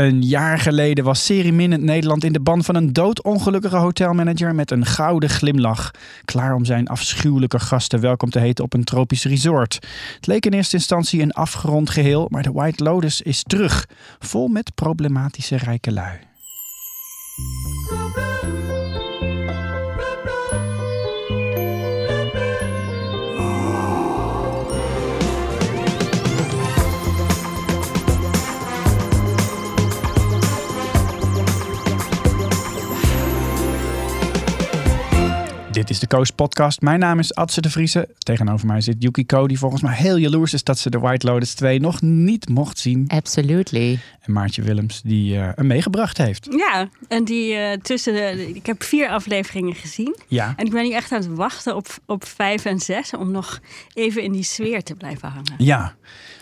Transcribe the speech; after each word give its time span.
Een 0.00 0.22
jaar 0.22 0.58
geleden 0.58 1.04
was 1.04 1.24
serieminnend 1.24 1.82
Nederland 1.82 2.24
in 2.24 2.32
de 2.32 2.40
ban 2.40 2.64
van 2.64 2.74
een 2.74 2.92
doodongelukkige 2.92 3.76
hotelmanager 3.76 4.54
met 4.54 4.70
een 4.70 4.86
gouden 4.86 5.28
glimlach. 5.28 5.90
Klaar 6.24 6.54
om 6.54 6.64
zijn 6.64 6.88
afschuwelijke 6.88 7.58
gasten 7.58 8.00
welkom 8.00 8.30
te 8.30 8.38
heten 8.38 8.64
op 8.64 8.72
een 8.72 8.84
tropisch 8.84 9.24
resort. 9.24 9.74
Het 10.14 10.26
leek 10.26 10.46
in 10.46 10.52
eerste 10.52 10.76
instantie 10.76 11.22
een 11.22 11.32
afgerond 11.32 11.90
geheel, 11.90 12.26
maar 12.30 12.42
de 12.42 12.52
White 12.52 12.84
Lotus 12.84 13.22
is 13.22 13.42
terug. 13.42 13.88
Vol 14.18 14.48
met 14.48 14.74
problematische 14.74 15.56
rijke 15.56 15.92
lui. 15.92 16.18
Dit 35.80 35.90
is 35.90 35.98
de 35.98 36.06
Coast 36.06 36.34
Podcast. 36.34 36.80
Mijn 36.80 36.98
naam 36.98 37.18
is 37.18 37.34
Adse 37.34 37.60
de 37.60 37.70
Vriese. 37.70 38.08
Tegenover 38.18 38.66
mij 38.66 38.80
zit 38.80 38.96
Yukiko, 38.98 39.46
die 39.46 39.58
volgens 39.58 39.82
mij 39.82 39.94
heel 39.94 40.16
jaloers 40.16 40.52
is 40.52 40.64
dat 40.64 40.78
ze 40.78 40.90
de 40.90 40.98
White 40.98 41.26
Lotus 41.26 41.54
2 41.54 41.80
nog 41.80 42.00
niet 42.02 42.48
mocht 42.48 42.78
zien. 42.78 43.04
Absolutely. 43.08 43.98
En 44.20 44.32
Maartje 44.32 44.62
Willems, 44.62 45.02
die 45.02 45.34
uh, 45.36 45.48
hem 45.54 45.66
meegebracht 45.66 46.16
heeft. 46.16 46.48
Ja, 46.50 46.88
en 47.08 47.24
die 47.24 47.54
uh, 47.54 47.72
tussen 47.72 48.12
de. 48.12 48.48
Ik 48.54 48.66
heb 48.66 48.82
vier 48.82 49.08
afleveringen 49.08 49.74
gezien. 49.74 50.16
Ja. 50.28 50.54
En 50.56 50.66
ik 50.66 50.72
ben 50.72 50.82
nu 50.84 50.92
echt 50.92 51.12
aan 51.12 51.20
het 51.20 51.34
wachten 51.34 51.76
op, 51.76 51.86
op 52.06 52.24
vijf 52.24 52.64
en 52.64 52.78
zes 52.80 53.14
om 53.14 53.30
nog 53.30 53.60
even 53.94 54.22
in 54.22 54.32
die 54.32 54.42
sfeer 54.44 54.82
te 54.82 54.94
blijven 54.94 55.28
hangen. 55.28 55.54
Ja. 55.58 55.94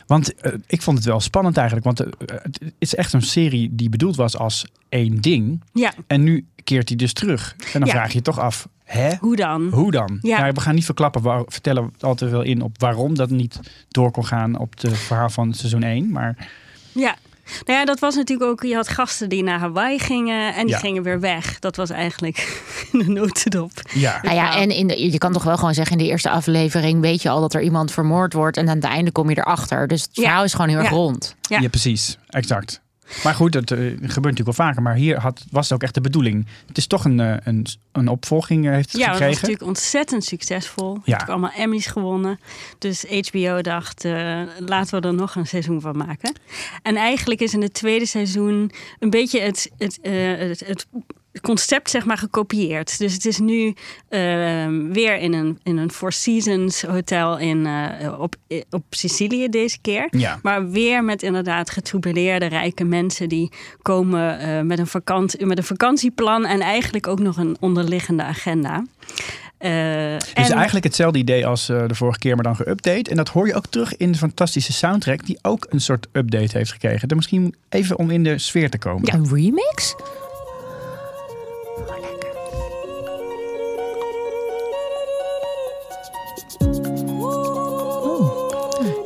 Want 0.07 0.33
uh, 0.43 0.53
ik 0.67 0.83
vond 0.83 0.97
het 0.97 1.07
wel 1.07 1.21
spannend 1.21 1.57
eigenlijk. 1.57 1.87
Want 1.87 1.99
het 1.99 2.61
is 2.79 2.95
echt 2.95 3.13
een 3.13 3.23
serie 3.23 3.69
die 3.73 3.89
bedoeld 3.89 4.17
was 4.17 4.37
als 4.37 4.67
één 4.89 5.21
ding. 5.21 5.63
Ja. 5.73 5.93
En 6.07 6.23
nu 6.23 6.47
keert 6.65 6.89
hij 6.89 6.97
dus 6.97 7.13
terug. 7.13 7.55
En 7.73 7.81
dan 7.81 7.89
Ja. 7.89 7.95
vraag 7.95 8.09
je 8.09 8.17
je 8.17 8.23
toch 8.23 8.39
af, 8.39 8.69
hè? 8.89 9.11
Hoe 9.21 9.37
dan? 9.37 9.69
Hoe 9.73 9.91
dan? 9.91 10.19
Ja. 10.21 10.39
Nou, 10.41 10.53
we 10.55 10.61
gaan 10.61 10.75
niet 10.75 10.85
verklappen, 10.85 11.23
waar, 11.23 11.43
vertellen 11.47 11.93
altijd 12.01 12.31
wel 12.31 12.43
in 12.43 12.63
op 12.63 12.81
waarom 12.81 13.15
dat 13.15 13.31
niet 13.31 13.61
door 13.89 14.11
kon 14.11 14.27
gaan 14.27 14.59
op 14.59 14.75
het 14.81 14.99
verhaal 14.99 15.31
van 15.31 15.55
seizoen 15.55 15.83
1. 15.83 16.11
Maar 16.13 16.49
Ja. 16.93 17.17
Nou 17.67 17.79
ja, 17.79 17.85
dat 17.85 17.99
was 17.99 18.15
natuurlijk 18.15 18.51
ook. 18.51 18.63
Je 18.63 18.75
had 18.75 18.89
gasten 18.89 19.29
die 19.29 19.43
naar 19.43 19.59
Hawaii 19.59 19.99
gingen 19.99 20.55
en 20.55 20.63
die 20.63 20.75
Ja. 20.75 20.79
gingen 20.79 21.03
weer 21.03 21.21
weg. 21.21 21.59
Dat 21.59 21.77
was 21.77 21.91
eigenlijk 21.91 22.63
de 22.93 23.05
notendop. 23.09 23.71
ja, 23.95 24.19
Nou 24.23 24.35
ja, 24.35 24.57
en 24.57 24.71
in 24.71 24.87
de, 24.87 25.11
je 25.11 25.19
kan 25.19 25.33
toch 25.33 25.43
wel 25.45 25.57
gewoon 25.57 25.75
zeggen, 25.75 25.97
in 25.99 26.05
de 26.05 26.11
eerste 26.11 26.31
aflevering 26.31 27.01
weet 27.01 27.23
je 27.23 27.29
al 27.29 27.41
dat 27.41 27.55
er 27.55 27.63
iemand 27.63 27.93
vermoord 27.93 28.33
wordt. 28.33 28.57
En 28.57 28.69
aan 28.69 28.75
het 28.77 28.85
einde 28.85 29.13
kom 29.13 29.29
je 29.31 29.39
erachter. 29.39 29.89
Dus 29.89 30.03
het 30.03 30.11
Ja. 30.17 30.23
verhaal 30.23 30.45
is 30.45 30.53
gewoon 30.53 30.69
heel 30.69 30.79
erg 30.79 30.89
Ja. 30.91 30.95
rond. 30.97 31.35
Ja. 31.41 31.59
ja. 31.61 31.69
precies. 31.69 32.19
Exact. 32.29 32.81
Maar 33.25 33.35
goed, 33.35 33.53
dat 33.53 33.71
eh, 33.71 33.79
gebeurt 33.79 34.05
natuurlijk 34.05 34.57
wel 34.57 34.67
vaker. 34.67 34.83
Maar 34.83 34.95
hier 34.95 35.19
had, 35.19 35.45
was 35.51 35.65
het 35.65 35.73
ook 35.73 35.83
echt 35.83 35.95
de 35.95 36.01
bedoeling. 36.01 36.47
Het 36.67 36.77
is 36.77 36.87
toch 36.87 37.05
een, 37.05 37.21
eh, 37.21 37.37
een, 37.45 37.67
een 37.93 38.09
opvolging 38.09 38.67
eh, 38.67 38.73
heeft 38.73 38.93
het 38.93 39.01
Ja, 39.01 39.07
dat 39.07 39.09
was 39.09 39.17
gekregen. 39.19 39.41
natuurlijk 39.41 39.69
ontzettend 39.69 40.25
succesvol. 40.25 40.95
Ja. 40.95 41.01
Ja. 41.05 41.23
ook 41.23 41.29
allemaal 41.29 41.51
Emmys 41.57 41.87
gewonnen. 41.87 42.41
Dus 42.79 43.05
HBO 43.09 43.61
dacht, 43.61 44.05
laten 44.59 45.01
we 45.01 45.09
er 45.09 45.15
nog 45.15 45.35
een 45.35 45.47
seizoen 45.47 45.81
van 45.81 45.97
maken. 45.97 46.33
En 46.83 46.97
eigenlijk 46.97 47.41
is 47.41 47.55
in 47.55 47.63
het 47.63 47.75
tweede 47.75 48.07
seizoen 48.07 48.73
een 48.99 49.11
beetje 49.11 49.41
het, 49.41 49.71
het, 49.79 49.99
het, 50.03 50.61
het 50.67 50.87
concept 51.41 51.91
zeg 51.91 52.05
maar 52.05 52.19
gekopieerd. 52.19 52.99
Dus 52.99 53.13
het 53.13 53.27
is 53.27 53.39
nu 53.39 53.75
eh, 54.09 54.21
weer 54.93 55.17
in 55.19 55.33
een, 55.33 55.59
in 55.63 55.77
een 55.77 55.91
Four 55.93 56.13
Seasons 56.13 56.83
hotel 56.83 57.39
in, 57.39 57.67
eh, 57.67 58.21
op, 58.21 58.35
op 58.71 58.85
Sicilië 58.91 59.49
deze 59.49 59.79
keer. 59.81 60.07
Ja. 60.11 60.39
Maar 60.43 60.71
weer 60.71 61.05
met 61.05 61.23
inderdaad 61.23 61.71
getroubeleerde 61.71 62.47
rijke 62.47 62.85
mensen 62.85 63.29
die 63.29 63.53
komen 63.83 64.39
eh, 64.39 64.61
met, 64.61 64.79
een 64.79 64.87
vakant, 64.87 65.41
met 65.41 65.59
een 65.59 65.65
vakantieplan 65.65 66.47
en 66.47 66.61
eigenlijk 66.61 67.07
ook 67.07 67.19
nog 67.21 67.37
een 67.37 67.57
onderliggende 67.61 68.23
agenda. 68.23 68.85
Eh, 69.59 69.71
Dus 70.35 70.49
en- 70.49 70.53
eigenlijk 70.57 70.85
hetzelfde 70.85 71.19
idee 71.19 71.47
als 71.47 71.69
eh, 71.69 71.85
de 71.87 71.95
vorige 71.95 72.19
keer, 72.19 72.35
maar 72.35 72.45
dan 72.45 72.57
geüpdate. 72.57 73.11
En 73.11 73.17
dat 73.17 73.29
hoor 73.29 73.47
je 73.47 73.55
ook 73.55 73.67
terug 73.67 73.97
in 73.97 74.13
de 74.13 74.19
fantastische 74.19 74.73
soundtrack, 74.73 75.27
die 75.27 75.39
ook 75.43 75.67
een 75.71 75.81
soort 75.81 76.07
update 76.13 76.59
heeft 76.59 76.73
gekregen. 76.73 77.09
Dus 77.09 77.17
misschien 77.17 77.55
even 77.69 77.99
om 77.99 78.11
in 78.11 78.23
de 78.25 78.39
sfeer 78.39 78.71
te 78.71 78.79
komen. 78.79 79.15
Een 79.15 79.29
remix? 79.35 79.95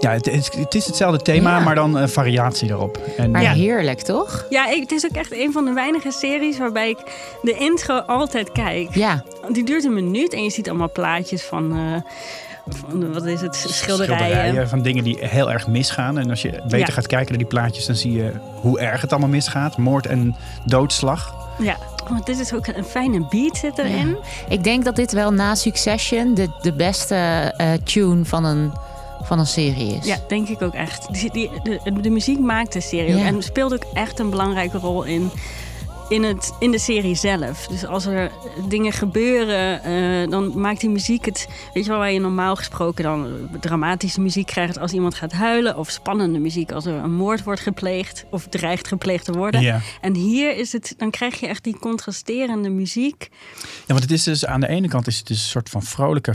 Ja, 0.03 0.11
het, 0.11 0.27
is- 0.29 0.51
het 0.57 0.75
is 0.75 0.87
hetzelfde 0.87 1.19
thema, 1.23 1.57
Ja. 1.59 1.65
maar 1.65 1.75
dan 1.75 1.97
een 1.97 2.09
variatie 2.09 2.71
erop. 2.71 2.99
En, 3.17 3.31
Maar 3.31 3.43
ja. 3.43 3.53
heerlijk, 3.53 4.01
toch? 4.01 4.47
Ja, 4.51 4.69
ik, 4.71 4.81
het 4.81 4.93
is 4.93 5.05
ook 5.05 5.17
echt 5.17 5.33
een 5.33 5.53
van 5.53 5.65
de 5.65 5.73
weinige 5.73 6.11
series 6.11 6.59
waarbij 6.59 6.89
ik 6.91 6.99
de 7.43 7.53
intro 7.59 7.95
altijd 7.99 8.53
kijk. 8.53 8.95
Ja. 8.95 9.25
Die 9.53 9.65
duurt 9.65 9.85
een 9.85 9.95
minuut 9.95 10.33
en 10.33 10.43
je 10.43 10.51
ziet 10.51 10.69
allemaal 10.69 10.91
plaatjes 10.93 11.43
van, 11.43 11.73
eh, 11.73 12.13
van 12.75 13.13
wat 13.13 13.25
is 13.27 13.41
het, 13.41 13.55
schilderijen. 13.57 14.19
schilderijen 14.19 14.69
van 14.69 14.83
dingen 14.83 15.05
die 15.05 15.17
heel 15.21 15.51
erg 15.53 15.67
misgaan. 15.67 16.19
En 16.19 16.31
als 16.31 16.43
je 16.43 16.51
beter 16.51 16.79
Ja. 16.79 16.87
gaat 16.87 17.07
kijken 17.07 17.29
naar 17.29 17.39
die 17.39 17.47
plaatjes, 17.47 17.87
dan 17.87 17.97
zie 17.97 18.13
je 18.13 18.33
hoe 18.61 18.81
erg 18.81 19.01
het 19.01 19.11
allemaal 19.11 19.31
misgaat. 19.31 19.77
Moord 19.77 20.07
en 20.07 20.37
doodslag. 20.65 21.35
Ja, 21.59 21.77
want 22.11 22.27
dit 22.27 22.39
is 22.41 22.55
ook 22.55 22.67
een 22.67 22.85
fijne 22.85 23.27
beat 23.31 23.57
zit 23.57 23.79
erin. 23.79 24.17
Ik 24.49 24.65
denk 24.65 24.85
dat 24.85 24.97
dit 24.97 25.13
wel 25.13 25.31
na 25.33 25.55
Succession 25.55 26.35
de, 26.35 26.49
de 26.61 26.73
beste 26.73 27.15
eh, 27.57 27.73
tune 27.85 28.25
van 28.25 28.45
een, 28.45 28.73
van 29.23 29.39
een 29.39 29.47
serie 29.47 29.95
is. 29.95 30.07
Ja, 30.07 30.19
denk 30.29 30.49
ik 30.49 30.63
ook 30.63 30.75
echt. 30.75 31.13
Die, 31.13 31.31
die, 31.31 31.51
de, 31.63 32.01
de 32.01 32.11
muziek 32.11 32.39
maakt 32.39 32.73
de 32.73 32.81
serie. 32.81 33.17
Ja. 33.17 33.25
en 33.25 33.43
speelt 33.43 33.73
ook 33.73 33.85
echt 33.95 34.19
een 34.19 34.31
belangrijke 34.31 34.79
rol 34.79 35.03
in, 35.03 35.31
in, 36.09 36.23
het, 36.23 36.55
in 36.59 36.71
de 36.71 36.79
serie 36.79 37.15
zelf. 37.15 37.67
Dus 37.67 37.87
als 37.87 38.07
er 38.07 38.31
dingen 38.69 38.93
gebeuren, 38.93 39.83
eh, 39.83 40.31
dan 40.31 40.61
maakt 40.61 40.81
die 40.81 40.91
muziek 40.91 41.25
het... 41.25 41.49
Weet 41.75 41.85
je 41.85 41.91
wel, 41.91 41.99
waar 41.99 42.13
je 42.13 42.21
normaal 42.21 42.57
gesproken 42.57 43.05
dan 43.05 43.49
dramatische 43.61 44.21
muziek 44.21 44.47
krijgt... 44.47 44.79
als 44.79 44.93
iemand 44.93 45.15
gaat 45.15 45.33
huilen, 45.33 45.77
of 45.77 45.91
spannende 45.91 46.39
muziek 46.39 46.73
als 46.73 46.87
er 46.87 46.95
een 46.95 47.15
moord 47.15 47.43
wordt 47.43 47.61
gepleegd... 47.61 48.25
of 48.31 48.47
dreigt 48.47 48.89
gepleegd 48.89 49.25
te 49.25 49.33
worden. 49.33 49.61
Ja. 49.61 49.81
En 50.01 50.15
hier 50.15 50.57
is 50.57 50.73
het, 50.73 50.95
dan 50.97 51.11
krijg 51.11 51.41
je 51.41 51.47
echt 51.47 51.65
die 51.65 51.79
contrasterende 51.79 52.69
muziek. 52.69 53.29
Ja, 53.61 53.69
want 53.87 54.03
het 54.03 54.11
is 54.11 54.23
dus 54.23 54.47
aan 54.47 54.61
de 54.61 54.69
ene 54.69 54.89
kant 54.89 55.07
is 55.07 55.19
het 55.19 55.27
dus 55.27 55.43
een 55.43 55.49
soort 55.51 55.69
van 55.69 55.83
vrolijke 55.83 56.35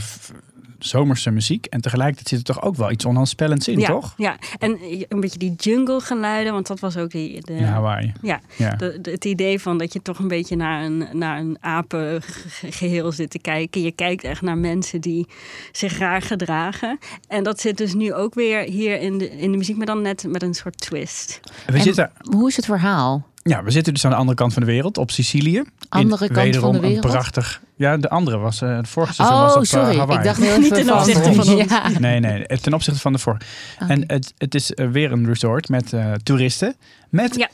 zomerse 0.79 1.31
muziek. 1.31 1.65
En 1.65 1.81
tegelijkertijd 1.81 2.27
zit 2.27 2.47
er 2.47 2.53
toch 2.53 2.63
ook 2.63 2.75
wel 2.75 2.91
iets 2.91 3.05
onheilspellends 3.05 3.67
in, 3.67 3.79
ja, 3.79 3.87
toch? 3.87 4.13
Ja, 4.17 4.37
en 4.59 4.77
een 5.09 5.19
beetje 5.19 5.39
die 5.39 5.53
jungle 5.57 5.99
geluiden, 5.99 6.53
want 6.53 6.67
dat 6.67 6.79
was 6.79 6.97
ook 6.97 7.11
die... 7.11 7.41
De, 7.41 7.53
In 7.53 7.63
Hawaii. 7.63 8.11
Ja, 8.21 8.39
Ja. 8.57 8.75
de, 8.75 8.97
de- 9.01 9.11
het 9.11 9.25
idee 9.25 9.59
van 9.59 9.77
dat 9.77 9.93
je 9.93 10.01
toch 10.01 10.19
een 10.19 10.27
beetje 10.27 10.55
naar 10.55 10.83
een, 10.83 11.05
naar 11.13 11.39
een 11.39 11.57
apengeheel 11.61 13.11
zit 13.11 13.29
te 13.29 13.39
kijken. 13.39 13.81
Je 13.81 13.91
kijkt 13.91 14.23
echt 14.23 14.41
naar 14.41 14.57
mensen 14.57 15.01
die 15.01 15.27
zich 15.71 15.97
raar 15.97 16.21
gedragen. 16.21 16.99
En 17.27 17.43
dat 17.43 17.59
zit 17.61 17.77
dus 17.77 17.93
nu 17.93 18.13
ook 18.13 18.33
weer 18.33 18.61
hier 18.63 18.99
in 19.01 19.17
de, 19.17 19.29
in 19.37 19.51
de 19.51 19.57
muziek, 19.57 19.77
maar 19.77 19.85
dan 19.85 20.01
net 20.01 20.25
met 20.27 20.43
een 20.43 20.53
soort 20.53 20.77
twist. 20.77 21.39
We, 21.65 21.73
En 21.73 21.81
zitten, 21.81 22.11
Hoe 22.31 22.47
is 22.47 22.55
het 22.55 22.65
verhaal? 22.65 23.25
ja, 23.43 23.63
we 23.63 23.71
zitten 23.71 23.93
dus 23.93 24.05
aan 24.05 24.11
de 24.11 24.17
andere 24.17 24.37
kant 24.37 24.53
van 24.53 24.61
de 24.61 24.67
wereld, 24.71 24.97
op 24.97 25.11
Sicilië. 25.11 25.63
Andere 25.89 26.25
In 26.27 26.31
kant 26.31 26.45
wederom 26.45 26.71
van 26.71 26.81
de 26.81 26.87
wereld? 26.87 27.03
Een 27.05 27.11
prachtig. 27.11 27.61
Ja, 27.75 27.97
de 27.97 28.09
andere 28.09 28.37
was. 28.37 28.61
eh 28.61 28.75
het 28.75 28.87
vorige 28.87 29.13
seizoen 29.13 29.37
was 29.39 29.51
Oh, 29.51 29.57
op 29.57 29.63
eh, 29.63 29.69
sorry. 29.69 29.97
Hawaii. 29.97 30.17
ik 30.19 30.23
dacht 30.25 30.41
heel 30.41 30.59
Niet 30.59 30.73
ten 30.79 30.85
van... 30.85 30.97
opzichte 30.97 31.33
van 31.33 31.49
ons. 31.55 31.69
Ja. 31.69 31.89
Nee, 31.99 32.19
nee, 32.19 32.45
ten 32.61 32.73
opzichte 32.73 32.99
van 32.99 33.13
de 33.13 33.19
vorige. 33.19 33.41
Oké. 33.81 33.91
En 33.91 34.03
het, 34.07 34.33
het 34.37 34.55
is 34.55 34.73
eh, 34.73 34.87
weer 34.87 35.11
een 35.11 35.25
resort 35.25 35.69
met 35.69 35.93
eh, 35.93 36.11
toeristen. 36.13 36.75
Met 37.09 37.35
Ja. 37.35 37.49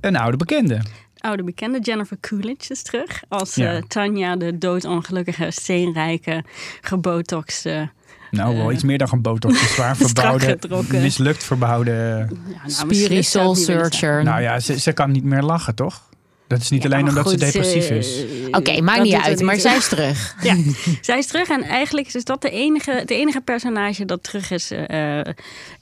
een 0.00 0.16
oude 0.16 0.36
bekende. 0.36 0.80
Oude 1.18 1.42
bekende 1.44 1.80
Jennifer 1.80 2.16
Coolidge 2.20 2.72
is 2.72 2.82
terug. 2.82 3.22
Als 3.28 3.54
Ja. 3.54 3.74
eh, 3.74 3.82
Tanja, 3.88 4.36
de 4.36 4.58
doodongelukkige, 4.58 5.50
steenrijke, 5.50 6.44
gebotoxte... 6.80 7.90
Nou, 8.30 8.56
wel 8.56 8.72
iets 8.72 8.82
meer 8.82 8.98
dan 8.98 9.08
een 9.12 9.22
botox. 9.22 9.72
Zwaar 9.74 9.96
verbouwde, 9.96 10.58
mislukt 10.92 11.44
verbouwde. 11.44 12.26
Ja, 12.66 12.84
nou, 12.86 13.22
Soul 13.22 13.54
Searcher. 13.54 14.22
Nou 14.24 14.42
ja, 14.42 14.60
ze, 14.60 14.78
ze 14.78 14.92
kan 14.92 15.10
niet 15.10 15.24
meer 15.24 15.42
lachen, 15.42 15.74
toch? 15.74 16.02
Dat 16.46 16.60
is 16.60 16.70
niet 16.70 16.82
Ja, 16.82 16.88
alleen 16.90 17.08
omdat 17.08 17.22
goed, 17.22 17.32
ze 17.32 17.38
depressief 17.52 17.90
eh, 17.90 17.96
is. 17.96 18.24
Oké, 18.50 18.80
maakt 18.80 19.02
niet 19.02 19.14
uit. 19.14 19.40
Maar 19.42 19.56
zij 19.56 19.76
is 19.76 19.88
terug. 19.88 20.34
Ja, 20.42 20.56
zij 21.00 21.18
is 21.18 21.26
terug 21.26 21.48
en 21.48 21.62
eigenlijk 21.62 22.14
is 22.14 22.24
dat 22.24 22.42
de 22.42 22.50
enige, 22.50 22.90
het 22.90 23.10
enige 23.10 23.40
personage 23.40 24.04
dat 24.04 24.22
terug 24.22 24.50
is 24.50 24.70
eh, 24.70 25.20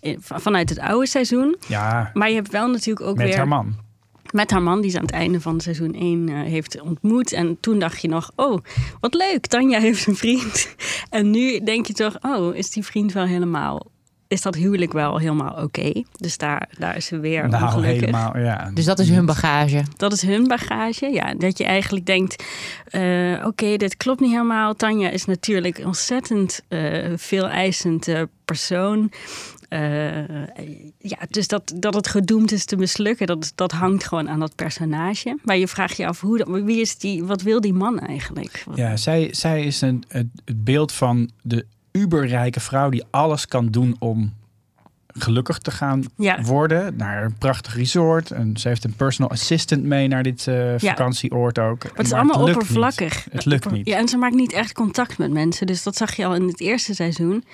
in- 0.00 0.18
vanuit 0.20 0.68
het 0.68 0.78
oude 0.78 1.06
seizoen. 1.06 1.56
Ja, 1.68 2.10
Maar 2.14 2.28
je 2.28 2.34
hebt 2.34 2.50
wel 2.50 2.68
natuurlijk 2.68 3.06
ook 3.06 3.16
met 3.16 3.26
weer 3.26 3.36
haar 3.36 3.48
man. 3.48 3.76
met 4.30 4.50
haar 4.50 4.62
man 4.62 4.80
die 4.80 4.90
ze 4.90 4.96
aan 4.98 5.04
het 5.04 5.12
einde 5.14 5.40
van 5.40 5.60
seizoen 5.60 5.94
1 5.94 6.28
eh, 6.28 6.34
heeft 6.40 6.80
ontmoet. 6.80 7.32
En 7.32 7.56
toen 7.60 7.78
dacht 7.78 8.00
je 8.02 8.08
nog, 8.08 8.30
oh, 8.36 8.58
wat 9.00 9.14
leuk, 9.14 9.46
Tanja 9.46 9.80
heeft 9.80 10.06
een 10.06 10.16
vriend. 10.16 10.68
En 11.10 11.30
nu 11.30 11.60
denk 11.64 11.86
je 11.86 11.92
toch, 11.92 12.16
oh, 12.20 12.54
is 12.56 12.70
die 12.70 12.84
vriend 12.84 13.12
wel 13.12 13.24
helemaal... 13.26 13.86
Is 14.32 14.42
dat 14.42 14.54
huwelijk 14.54 14.92
wel 14.92 15.18
helemaal 15.18 15.62
oké? 15.62 16.02
Dus 16.16 16.36
daar, 16.38 16.68
daar 16.78 16.96
is 16.96 17.06
ze 17.06 17.18
weer 17.18 17.48
Nou, 17.48 17.64
ongelukkig. 17.64 18.00
helemaal, 18.00 18.38
ja. 18.38 18.70
Dus 18.74 18.84
dat 18.84 18.98
is 18.98 19.08
hun 19.10 19.26
bagage. 19.26 19.82
Dat 19.96 20.12
is 20.12 20.22
hun 20.22 20.46
bagage. 20.48 21.06
Ja, 21.06 21.34
dat 21.34 21.58
je 21.58 21.64
eigenlijk 21.64 22.06
denkt: 22.06 22.44
eh, 22.84 23.44
oké, 23.46 23.76
dit 23.76 23.96
klopt 23.96 24.20
niet 24.20 24.30
helemaal. 24.30 24.74
Tanja 24.74 25.08
is 25.10 25.24
natuurlijk 25.24 25.78
een 25.78 25.86
ontzettend 25.86 26.60
eh 26.68 27.12
veel 27.16 27.48
eisend 27.48 28.08
persoon. 28.44 29.10
eh, 29.68 30.18
ja, 30.98 31.18
dus 31.30 31.48
dat, 31.48 31.72
dat 31.76 31.94
het 31.94 32.08
gedoemd 32.08 32.52
is 32.52 32.64
te 32.64 32.76
mislukken, 32.76 33.26
dat, 33.26 33.52
dat 33.54 33.72
hangt 33.72 34.04
gewoon 34.04 34.28
aan 34.28 34.40
dat 34.40 34.54
personage. 34.54 35.38
Maar 35.44 35.56
je 35.56 35.68
vraagt 35.68 35.96
je 35.96 36.06
af, 36.06 36.20
hoe, 36.20 36.38
dat- 36.38 36.48
wie 36.48 36.80
is 36.80 36.98
die, 36.98 37.24
wat 37.24 37.42
wil 37.42 37.60
die 37.60 37.72
man 37.72 37.98
eigenlijk? 37.98 38.64
Ja, 38.74 38.96
zij, 38.96 39.28
zij 39.34 39.64
is 39.64 39.80
een, 39.80 40.04
het, 40.08 40.26
het 40.44 40.64
beeld 40.64 40.92
van 40.92 41.30
de 41.42 41.66
uberrijke 41.92 42.60
vrouw 42.60 42.88
die 42.88 43.04
alles 43.10 43.46
kan 43.46 43.66
doen 43.66 43.96
om 43.98 44.32
gelukkig 45.18 45.58
te 45.58 45.70
gaan 45.70 46.02
Ja. 46.16 46.42
worden. 46.42 46.96
Naar 46.96 47.24
een 47.24 47.34
prachtig 47.38 47.74
resort. 47.76 48.30
En 48.30 48.56
ze 48.56 48.68
heeft 48.68 48.84
een 48.84 48.94
personal 48.96 49.30
assistant 49.30 49.82
mee 49.82 50.08
naar 50.08 50.22
dit 50.22 50.42
Ja. 50.44 50.78
vakantieoord 50.78 51.58
ook. 51.58 51.82
Maar 51.82 51.92
het 51.94 52.06
is 52.06 52.12
Maar 52.12 52.20
allemaal 52.20 52.48
oppervlakkig. 52.48 53.14
niet. 53.24 53.34
Het 53.34 53.44
lukt 53.44 53.70
niet. 53.70 53.86
Ja, 53.86 53.96
en 53.98 54.08
ze 54.08 54.16
maakt 54.16 54.34
niet 54.34 54.52
echt 54.52 54.72
contact 54.72 55.18
met 55.18 55.30
mensen. 55.32 55.66
Dus 55.66 55.82
dat 55.82 55.96
zag 55.96 56.14
je 56.16 56.26
al 56.26 56.34
in 56.34 56.46
het 56.46 56.60
eerste 56.60 56.94
seizoen. 56.94 57.44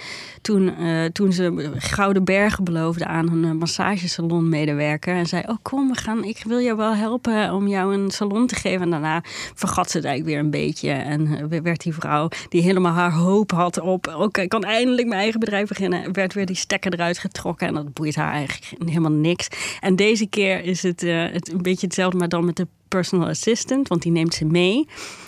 Toen, 0.42 0.76
eh, 0.76 1.04
toen 1.04 1.32
ze 1.32 1.72
gouden 1.76 2.24
bergen 2.24 2.64
beloofde 2.64 3.06
aan 3.06 3.28
een 3.32 3.44
eh, 3.44 3.50
massagesalon 3.50 4.48
medewerker. 4.48 5.14
En 5.14 5.26
zei, 5.26 5.42
oh 5.46 5.56
kom, 5.62 5.88
we 5.88 5.96
gaan, 5.96 6.24
ik 6.24 6.42
wil 6.46 6.60
jou 6.60 6.76
wel 6.76 6.94
helpen 6.94 7.52
om 7.52 7.68
jou 7.68 7.94
een 7.94 8.10
salon 8.10 8.46
te 8.46 8.54
geven. 8.54 8.80
En 8.82 8.90
daarna 8.90 9.22
vergat 9.54 9.90
ze 9.90 9.96
het 9.96 10.06
eigenlijk 10.06 10.36
weer 10.36 10.44
een 10.44 10.50
beetje. 10.64 10.90
En 10.90 11.48
werd 11.62 11.82
die 11.82 11.94
vrouw 11.94 12.28
die 12.48 12.62
helemaal 12.62 12.92
haar 12.92 13.12
hoop 13.12 13.50
had 13.50 13.80
op... 13.80 14.14
oké, 14.18 14.40
ik 14.40 14.48
kan 14.48 14.62
eindelijk 14.64 15.06
mijn 15.08 15.20
eigen 15.20 15.40
bedrijf 15.40 15.68
beginnen. 15.68 16.12
Werd 16.12 16.34
weer 16.34 16.46
die 16.46 16.56
stekker 16.56 16.92
eruit 16.92 17.18
getrokken. 17.18 17.46
En 17.56 17.74
dat 17.74 17.92
boeit 17.92 18.14
haar 18.14 18.32
eigenlijk 18.32 18.82
helemaal 18.84 19.10
niks. 19.10 19.48
En 19.80 19.96
deze 19.96 20.26
keer 20.26 20.64
is 20.64 20.82
het, 20.82 21.02
eh, 21.02 21.24
het 21.32 21.52
een 21.52 21.62
beetje 21.62 21.86
hetzelfde, 21.86 22.18
maar 22.18 22.28
dan 22.28 22.44
met 22.44 22.56
de 22.56 22.66
personal 22.88 23.28
assistant. 23.28 23.88
Want 23.88 24.02
die 24.02 24.12
neemt 24.12 24.34
ze 24.34 24.44
mee 24.44 24.86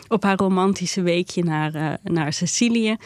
op 0.08 0.22
haar 0.22 0.36
romantische 0.36 1.02
weekje 1.02 1.44
naar, 1.44 1.74
eh, 1.74 1.88
naar 2.02 2.32
Sicilië. 2.32 2.96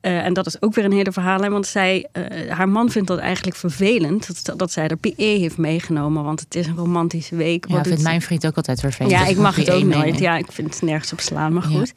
Eh, 0.00 0.24
en 0.24 0.32
dat 0.32 0.46
is 0.46 0.62
ook 0.62 0.74
weer 0.74 0.84
een 0.84 0.92
hele 0.92 1.12
verhaal. 1.12 1.50
Want 1.50 1.66
zij, 1.66 2.08
eh, 2.12 2.50
haar 2.56 2.68
man 2.68 2.90
vindt 2.90 3.08
dat 3.08 3.18
eigenlijk 3.18 3.56
vervelend. 3.56 4.44
Dat, 4.46 4.58
dat 4.58 4.72
zij 4.72 4.88
de 4.88 4.96
PE 4.96 5.12
heeft 5.24 5.58
meegenomen. 5.58 6.24
Want 6.24 6.40
het 6.40 6.54
is 6.54 6.66
een 6.66 6.76
romantische 6.76 7.36
week. 7.36 7.64
Ja, 7.68 7.82
vindt 7.84 8.02
mijn 8.02 8.22
vriend 8.22 8.46
ook 8.46 8.56
altijd 8.56 8.80
vervelend. 8.80 9.10
ja, 9.12 9.26
ik 9.26 9.36
mag 9.36 9.56
het 9.56 9.64
PA 9.64 9.72
ook 9.72 9.82
nooit. 9.84 10.18
Ja, 10.18 10.36
ik 10.36 10.46
vind 10.52 10.74
het 10.74 10.82
nergens 10.82 11.12
op 11.12 11.20
slaan, 11.20 11.52
maar 11.52 11.70
Ja. 11.70 11.76
goed. 11.78 11.92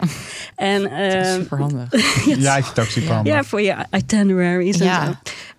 En, 0.56 0.82
Dat 0.90 0.92
is 0.92 1.14
eh, 1.14 1.34
super 1.34 1.58
handig. 1.58 1.90
Ja, 2.40 2.56
het 2.56 2.80
ook 2.80 2.86
super 2.86 3.14
handig. 3.14 3.34
ja, 3.34 3.44
voor 3.44 3.62
je 3.62 3.76
itineraries 3.92 4.80
en 4.80 4.86
Ja. 4.86 5.06
zo. 5.06 5.12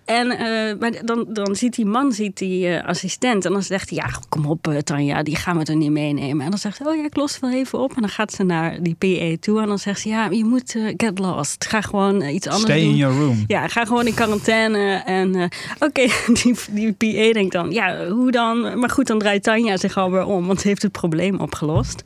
En 0.07 0.31
eh, 0.31 0.79
maar 0.79 0.91
dan, 1.05 1.25
dan 1.29 1.55
ziet 1.55 1.75
die 1.75 1.85
man 1.85 2.11
ziet 2.11 2.37
die 2.37 2.67
eh, 2.67 2.87
assistent 2.87 3.45
en 3.45 3.51
dan 3.51 3.63
zegt 3.63 3.89
hij... 3.89 3.97
ja, 3.97 4.19
kom 4.29 4.45
op 4.45 4.67
eh, 4.67 4.77
Tanja, 4.77 5.23
die 5.23 5.35
gaan 5.35 5.57
we 5.57 5.63
er 5.63 5.75
niet 5.75 5.91
meenemen. 5.91 6.45
En 6.45 6.49
dan 6.49 6.59
zegt 6.59 6.77
ze, 6.77 6.83
oh 6.87 6.95
ja, 6.95 7.03
ik 7.03 7.15
los 7.15 7.39
wel 7.39 7.51
even 7.51 7.79
op. 7.79 7.95
En 7.95 8.01
dan 8.01 8.09
gaat 8.09 8.31
ze 8.31 8.43
naar 8.43 8.83
die 8.83 8.95
PA 8.95 9.37
toe 9.39 9.61
en 9.61 9.67
dan 9.67 9.79
zegt 9.79 9.99
ze... 9.99 10.09
ja, 10.09 10.29
je 10.29 10.45
moet 10.45 10.75
get 10.97 11.19
lost. 11.19 11.65
Ga 11.65 11.81
gewoon 11.81 12.21
iets 12.21 12.47
anders 12.47 12.65
Stay 12.65 12.81
doen. 12.81 12.89
in 12.89 12.95
your 12.95 13.17
room. 13.17 13.43
Ja, 13.47 13.67
ga 13.67 13.85
gewoon 13.85 14.07
in 14.07 14.13
quarantaine. 14.13 15.01
En 15.05 15.49
oké, 15.79 16.07
die, 16.43 16.55
die 16.71 16.93
PA 16.93 17.33
denkt 17.33 17.51
dan, 17.51 17.71
ja, 17.71 18.07
hoe 18.07 18.31
dan? 18.31 18.79
Maar 18.79 18.89
goed, 18.89 19.07
dan 19.07 19.19
draait 19.19 19.43
Tanja 19.43 19.77
zich 19.77 19.97
alweer 19.97 20.25
om, 20.25 20.47
want 20.47 20.61
ze 20.61 20.67
heeft 20.67 20.81
het 20.81 20.91
probleem 20.91 21.39
opgelost. 21.39 22.03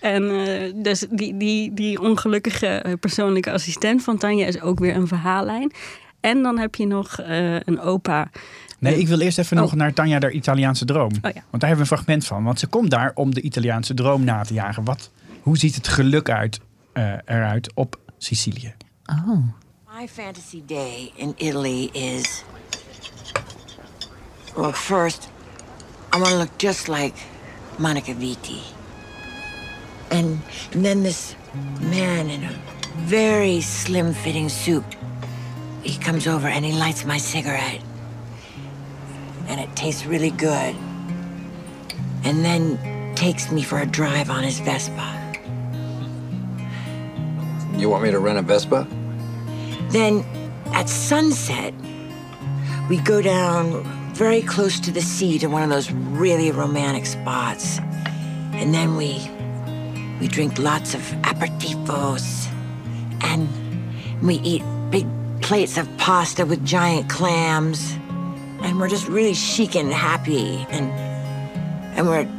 En 0.00 0.32
dus 0.82 1.06
die, 1.10 1.36
die, 1.36 1.74
die 1.74 2.00
ongelukkige 2.00 2.96
persoonlijke 3.00 3.52
assistent 3.52 4.02
van 4.02 4.16
Tanja 4.18 4.46
is 4.46 4.60
ook 4.60 4.78
weer 4.78 4.96
een 4.96 5.08
verhaallijn. 5.08 5.72
En 6.24 6.42
dan 6.42 6.58
heb 6.58 6.74
je 6.74 6.86
nog 6.86 7.18
eh, 7.20 7.54
een 7.54 7.80
opa. 7.80 8.30
Nee, 8.78 8.98
ik 8.98 9.08
wil 9.08 9.20
eerst 9.20 9.38
even 9.38 9.56
Oh. 9.56 9.62
nog 9.62 9.74
naar 9.74 9.92
Tanja, 9.92 10.18
de 10.18 10.30
Italiaanse 10.30 10.84
droom. 10.84 11.10
Oh 11.10 11.18
ja. 11.22 11.30
Want 11.32 11.34
daar 11.50 11.68
hebben 11.68 11.76
we 11.76 11.80
een 11.80 11.86
fragment 11.86 12.26
van. 12.26 12.44
Want 12.44 12.58
ze 12.58 12.66
komt 12.66 12.90
daar 12.90 13.10
om 13.14 13.34
de 13.34 13.40
Italiaanse 13.40 13.94
droom 13.94 14.24
na 14.24 14.42
te 14.42 14.54
jagen. 14.54 14.84
Wat, 14.84 15.10
hoe 15.40 15.58
ziet 15.58 15.74
het 15.74 15.88
geluk 15.88 16.30
uit, 16.30 16.60
eh, 16.92 17.12
eruit 17.24 17.70
op 17.74 17.98
Sicilië? 18.18 18.74
Oh. 19.06 19.38
My 19.98 20.08
fantasy 20.08 20.62
day 20.66 21.12
in 21.14 21.32
Italy 21.36 21.84
is. 21.92 22.44
Well, 24.56 24.72
first, 24.72 25.28
I 26.14 26.18
want 26.18 26.30
to 26.30 26.36
look 26.38 26.50
just 26.56 26.88
like 26.88 27.12
Monica 27.78 28.12
Vitti. 28.18 28.60
And, 30.08 30.38
and 30.74 30.82
then 30.84 31.02
this 31.02 31.34
man 31.90 32.28
in 32.28 32.42
a 32.44 32.50
very 33.06 33.60
slim 33.60 34.12
fitting 34.12 34.50
suit. 34.50 34.84
He 35.84 35.98
comes 35.98 36.26
over 36.26 36.48
and 36.48 36.64
he 36.64 36.72
lights 36.72 37.04
my 37.04 37.18
cigarette. 37.18 37.82
And 39.46 39.60
it 39.60 39.74
tastes 39.76 40.06
really 40.06 40.30
good. 40.30 40.74
And 42.24 42.44
then 42.44 43.14
takes 43.14 43.52
me 43.52 43.62
for 43.62 43.78
a 43.78 43.86
drive 43.86 44.30
on 44.30 44.42
his 44.42 44.58
Vespa. 44.60 45.20
You 47.76 47.90
want 47.90 48.02
me 48.02 48.10
to 48.10 48.18
rent 48.18 48.38
a 48.38 48.42
Vespa? 48.42 48.86
Then 49.90 50.24
at 50.72 50.88
sunset, 50.88 51.74
we 52.88 52.96
go 52.98 53.20
down 53.20 53.84
very 54.14 54.42
close 54.42 54.80
to 54.80 54.90
the 54.90 55.02
sea 55.02 55.38
to 55.38 55.48
one 55.48 55.62
of 55.62 55.68
those 55.68 55.90
really 55.92 56.50
romantic 56.50 57.04
spots. 57.04 57.78
And 58.52 58.72
then 58.72 58.96
we 58.96 59.30
we 60.20 60.28
drink 60.28 60.58
lots 60.58 60.94
of 60.94 61.00
aperitivos 61.22 62.46
and 63.22 63.48
we 64.22 64.36
eat 64.36 64.62
big 64.90 65.06
plates 65.44 65.76
of 65.76 65.86
pasta 65.98 66.46
with 66.46 66.64
giant 66.64 67.10
clams. 67.10 67.92
And 68.62 68.80
we're 68.80 68.88
just 68.88 69.06
really 69.08 69.34
chic 69.34 69.76
and 69.76 69.92
happy 69.92 70.66
and 70.70 70.90
and 71.96 72.08
we're 72.08 72.26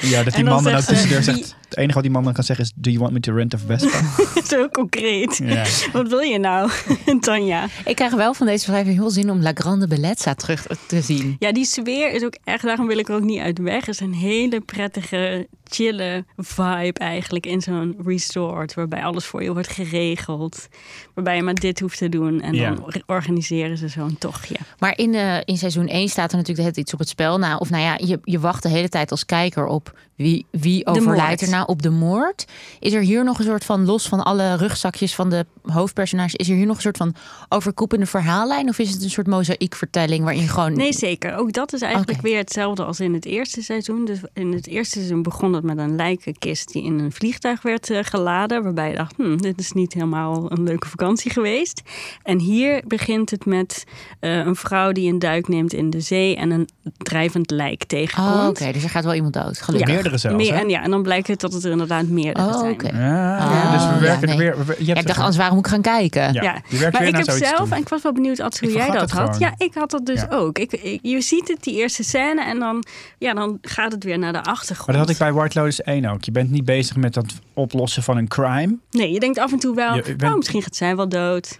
Ja, 0.00 0.22
dat 0.22 0.24
die 0.24 0.34
En 0.34 0.44
dan 0.44 0.54
man 0.54 0.64
dan 0.64 0.74
ook 0.74 0.82
zegt 1.22 1.56
ze, 1.74 1.80
tussendoor 1.80 1.82
"Wie- 1.82 1.82
zegt... 1.82 1.82
Het 1.82 1.82
enige 1.82 1.94
wat 1.94 2.02
die 2.02 2.12
man 2.12 2.24
dan 2.24 2.32
kan 2.32 2.44
zeggen 2.44 2.64
is... 2.64 2.72
Do 2.74 2.90
you 2.90 3.02
want 3.02 3.12
me 3.12 3.20
to 3.20 3.34
rent 3.34 3.54
a 3.54 3.58
Vespa? 3.66 4.00
Zo 4.56 4.68
concreet. 4.68 5.40
Ja. 5.44 5.64
Wat 5.92 6.08
wil 6.08 6.20
je 6.20 6.38
nou, 6.38 6.70
Tanja? 7.20 7.66
Ik 7.84 7.96
krijg 7.96 8.12
wel 8.14 8.34
van 8.34 8.46
deze 8.46 8.64
beschrijving 8.64 8.96
heel 8.96 9.10
zin 9.10 9.30
om 9.30 9.42
La 9.42 9.50
Grande 9.54 9.86
Bellezza 9.86 10.34
terug 10.34 10.66
te 10.86 11.00
zien. 11.00 11.36
Ja, 11.38 11.52
die 11.52 11.64
sfeer 11.64 12.12
is 12.12 12.24
ook 12.24 12.36
echt, 12.44 12.62
daarom 12.62 12.86
wil 12.86 12.98
ik 12.98 13.08
er 13.08 13.14
ook 13.14 13.22
niet 13.22 13.40
uit 13.40 13.58
weg. 13.58 13.86
Het 13.86 13.94
is 13.94 14.00
een 14.00 14.14
hele 14.14 14.60
prettige, 14.60 15.46
chille 15.64 16.24
vibe 16.36 16.98
eigenlijk 16.98 17.46
in 17.46 17.60
zo'n 17.60 17.96
resort. 18.06 18.74
Waarbij 18.74 19.04
alles 19.04 19.24
voor 19.24 19.42
je 19.42 19.52
wordt 19.52 19.68
geregeld. 19.68 20.68
Waarbij 21.14 21.36
je 21.36 21.42
maar 21.42 21.54
dit 21.54 21.80
hoeft 21.80 21.98
te 21.98 22.08
doen. 22.08 22.40
En 22.40 22.54
Ja. 22.54 22.70
dan 22.74 22.92
organiseren 23.06 23.78
ze 23.78 23.88
zo'n 23.88 24.16
tochtje. 24.18 24.54
Maar 24.78 24.98
in, 24.98 25.14
eh, 25.14 25.36
in 25.44 25.56
seizoen 25.58 25.88
1 25.88 26.08
staat 26.08 26.30
er 26.30 26.36
natuurlijk 26.36 26.76
iets 26.76 26.92
op 26.92 26.98
het 26.98 27.08
spel. 27.08 27.38
Nou, 27.38 27.58
of 27.60 27.70
nou 27.70 27.82
ja, 27.82 27.98
je, 28.06 28.18
je 28.24 28.38
wacht 28.40 28.62
de 28.62 28.68
hele 28.68 28.88
tijd 28.88 29.10
als 29.10 29.26
kijker 29.26 29.66
op 29.66 29.98
wie, 30.16 30.46
wie 30.50 30.86
overlijdt 30.86 31.40
er 31.42 31.48
nou 31.50 31.63
op 31.66 31.82
de 31.82 31.90
moord. 31.90 32.44
Is 32.80 32.92
er 32.92 33.02
hier 33.02 33.24
nog 33.24 33.38
een 33.38 33.44
soort 33.44 33.64
van, 33.64 33.84
los 33.84 34.08
van 34.08 34.24
alle 34.24 34.56
rugzakjes 34.56 35.14
van 35.14 35.30
de 35.30 35.46
hoofdpersonages, 35.62 36.34
is 36.34 36.48
er 36.48 36.56
hier 36.56 36.66
nog 36.66 36.76
een 36.76 36.82
soort 36.82 36.96
van 36.96 37.14
overkoepelende 37.48 38.10
verhaallijn? 38.10 38.68
Of 38.68 38.78
is 38.78 38.90
het 38.90 39.02
een 39.02 39.10
soort 39.10 39.26
mozaïekvertelling 39.26 40.24
waarin 40.24 40.48
gewoon... 40.48 40.72
Nee, 40.72 40.92
zeker. 40.92 41.36
Ook 41.36 41.52
dat 41.52 41.72
is 41.72 41.80
eigenlijk 41.80 42.20
weer 42.20 42.38
hetzelfde 42.38 42.84
als 42.84 43.00
in 43.00 43.14
het 43.14 43.24
eerste 43.24 43.62
seizoen. 43.62 44.04
Dus 44.04 44.18
in 44.32 44.52
het 44.52 44.66
eerste 44.66 44.98
seizoen 44.98 45.22
begon 45.22 45.52
het 45.52 45.64
met 45.64 45.78
een 45.78 45.96
lijkenkist 45.96 46.72
die 46.72 46.84
in 46.84 46.98
een 46.98 47.12
vliegtuig 47.12 47.62
werd 47.62 47.90
eh, 47.90 47.98
geladen. 48.02 48.62
Waarbij 48.62 48.90
je 48.90 48.96
dacht, 48.96 49.16
hm, 49.16 49.36
dit 49.36 49.58
is 49.58 49.72
niet 49.72 49.92
helemaal 49.92 50.52
een 50.52 50.62
leuke 50.62 50.88
vakantie 50.88 51.30
geweest. 51.30 51.82
En 52.22 52.38
hier 52.38 52.82
begint 52.86 53.30
het 53.30 53.46
met 53.46 53.84
eh, 54.20 54.36
een 54.36 54.56
vrouw 54.56 54.92
die 54.92 55.12
een 55.12 55.18
duik 55.18 55.48
neemt 55.48 55.72
in 55.72 55.90
de 55.90 56.00
zee 56.00 56.36
en 56.36 56.50
een 56.50 56.68
drijvend 56.96 57.50
lijk 57.50 57.84
tegenkomt. 57.84 58.36
Oh, 58.36 58.46
oké, 58.46 58.72
dus 58.72 58.82
er 58.82 58.90
gaat 58.90 59.04
wel 59.04 59.14
iemand 59.14 59.32
dood, 59.32 59.62
gelukkig. 59.62 59.88
Meerdere 59.88 60.18
zelfs, 60.18 60.36
Meer, 60.36 60.54
en, 60.54 60.68
ja, 60.68 60.82
en 60.82 60.90
dan 60.90 61.02
blijkt 61.02 61.26
het 61.26 61.40
dat 61.40 61.53
het 61.54 61.64
er 61.64 61.70
inderdaad 61.70 62.06
meerdere 62.06 62.46
Oh, 62.46 62.58
zijn. 62.58 62.72
oké. 62.72 62.88
Ja, 62.96 63.36
Ah, 63.38 63.72
dus 63.72 63.86
we 63.86 63.94
ja, 63.94 64.00
werken 64.00 64.28
nee. 64.28 64.36
er 64.36 64.56
weer... 64.56 64.66
we- 64.66 64.74
je 64.78 64.84
Ja, 64.86 64.94
ik 64.94 65.06
dacht, 65.06 65.18
anders 65.18 65.36
waarom 65.36 65.56
moet 65.56 65.66
ik 65.66 65.72
gaan 65.72 65.80
kijken? 65.82 66.32
Ja, 66.32 66.42
Ja, 66.42 66.54
je 66.68 66.76
werkt 66.78 66.92
maar 66.92 67.02
weer 67.02 67.10
ik 67.20 67.26
naar 67.26 67.36
heb 67.36 67.44
zelf, 67.56 67.70
en 67.70 67.78
ik 67.78 67.88
was 67.88 68.02
wel 68.02 68.12
benieuwd, 68.12 68.40
Ad, 68.40 68.58
hoe 68.60 68.68
Ik 68.68 68.76
jij 68.76 68.86
dat 68.90 69.10
had. 69.10 69.10
gewoon. 69.12 69.38
Ja, 69.38 69.54
ik 69.56 69.74
had 69.74 69.90
dat 69.90 70.06
dus 70.06 70.20
Ja. 70.20 70.26
ook. 70.30 70.58
Ik, 70.58 70.72
ik- 70.72 70.98
je 71.02 71.20
ziet 71.20 71.48
het, 71.48 71.62
die 71.62 71.74
eerste 71.74 72.02
scène, 72.04 72.44
en 72.44 72.58
dan, 72.58 72.84
ja, 73.18 73.34
dan 73.34 73.58
gaat 73.62 73.92
het 73.92 74.04
weer 74.04 74.18
naar 74.18 74.32
de 74.32 74.42
achtergrond. 74.42 74.86
Maar 74.86 74.96
dat 74.96 75.06
had 75.06 75.14
ik 75.14 75.18
bij 75.18 75.32
White 75.32 75.58
Lotus 75.58 75.82
1 75.82 76.04
ook. 76.06 76.24
Je 76.24 76.30
bent 76.32 76.50
niet 76.50 76.64
bezig 76.64 76.96
met 76.96 77.14
het 77.14 77.34
oplossen 77.54 78.02
van 78.02 78.16
een 78.16 78.28
crime. 78.28 78.76
Nee, 78.90 79.12
je 79.12 79.20
denkt 79.20 79.38
af 79.38 79.52
en 79.52 79.58
toe 79.58 79.74
wel, 79.74 79.94
Je 79.94 80.02
bent- 80.16 80.22
oh, 80.22 80.36
misschien 80.36 80.62
gaat 80.62 80.76
zij 80.76 80.96
wel 80.96 81.08
dood. 81.08 81.58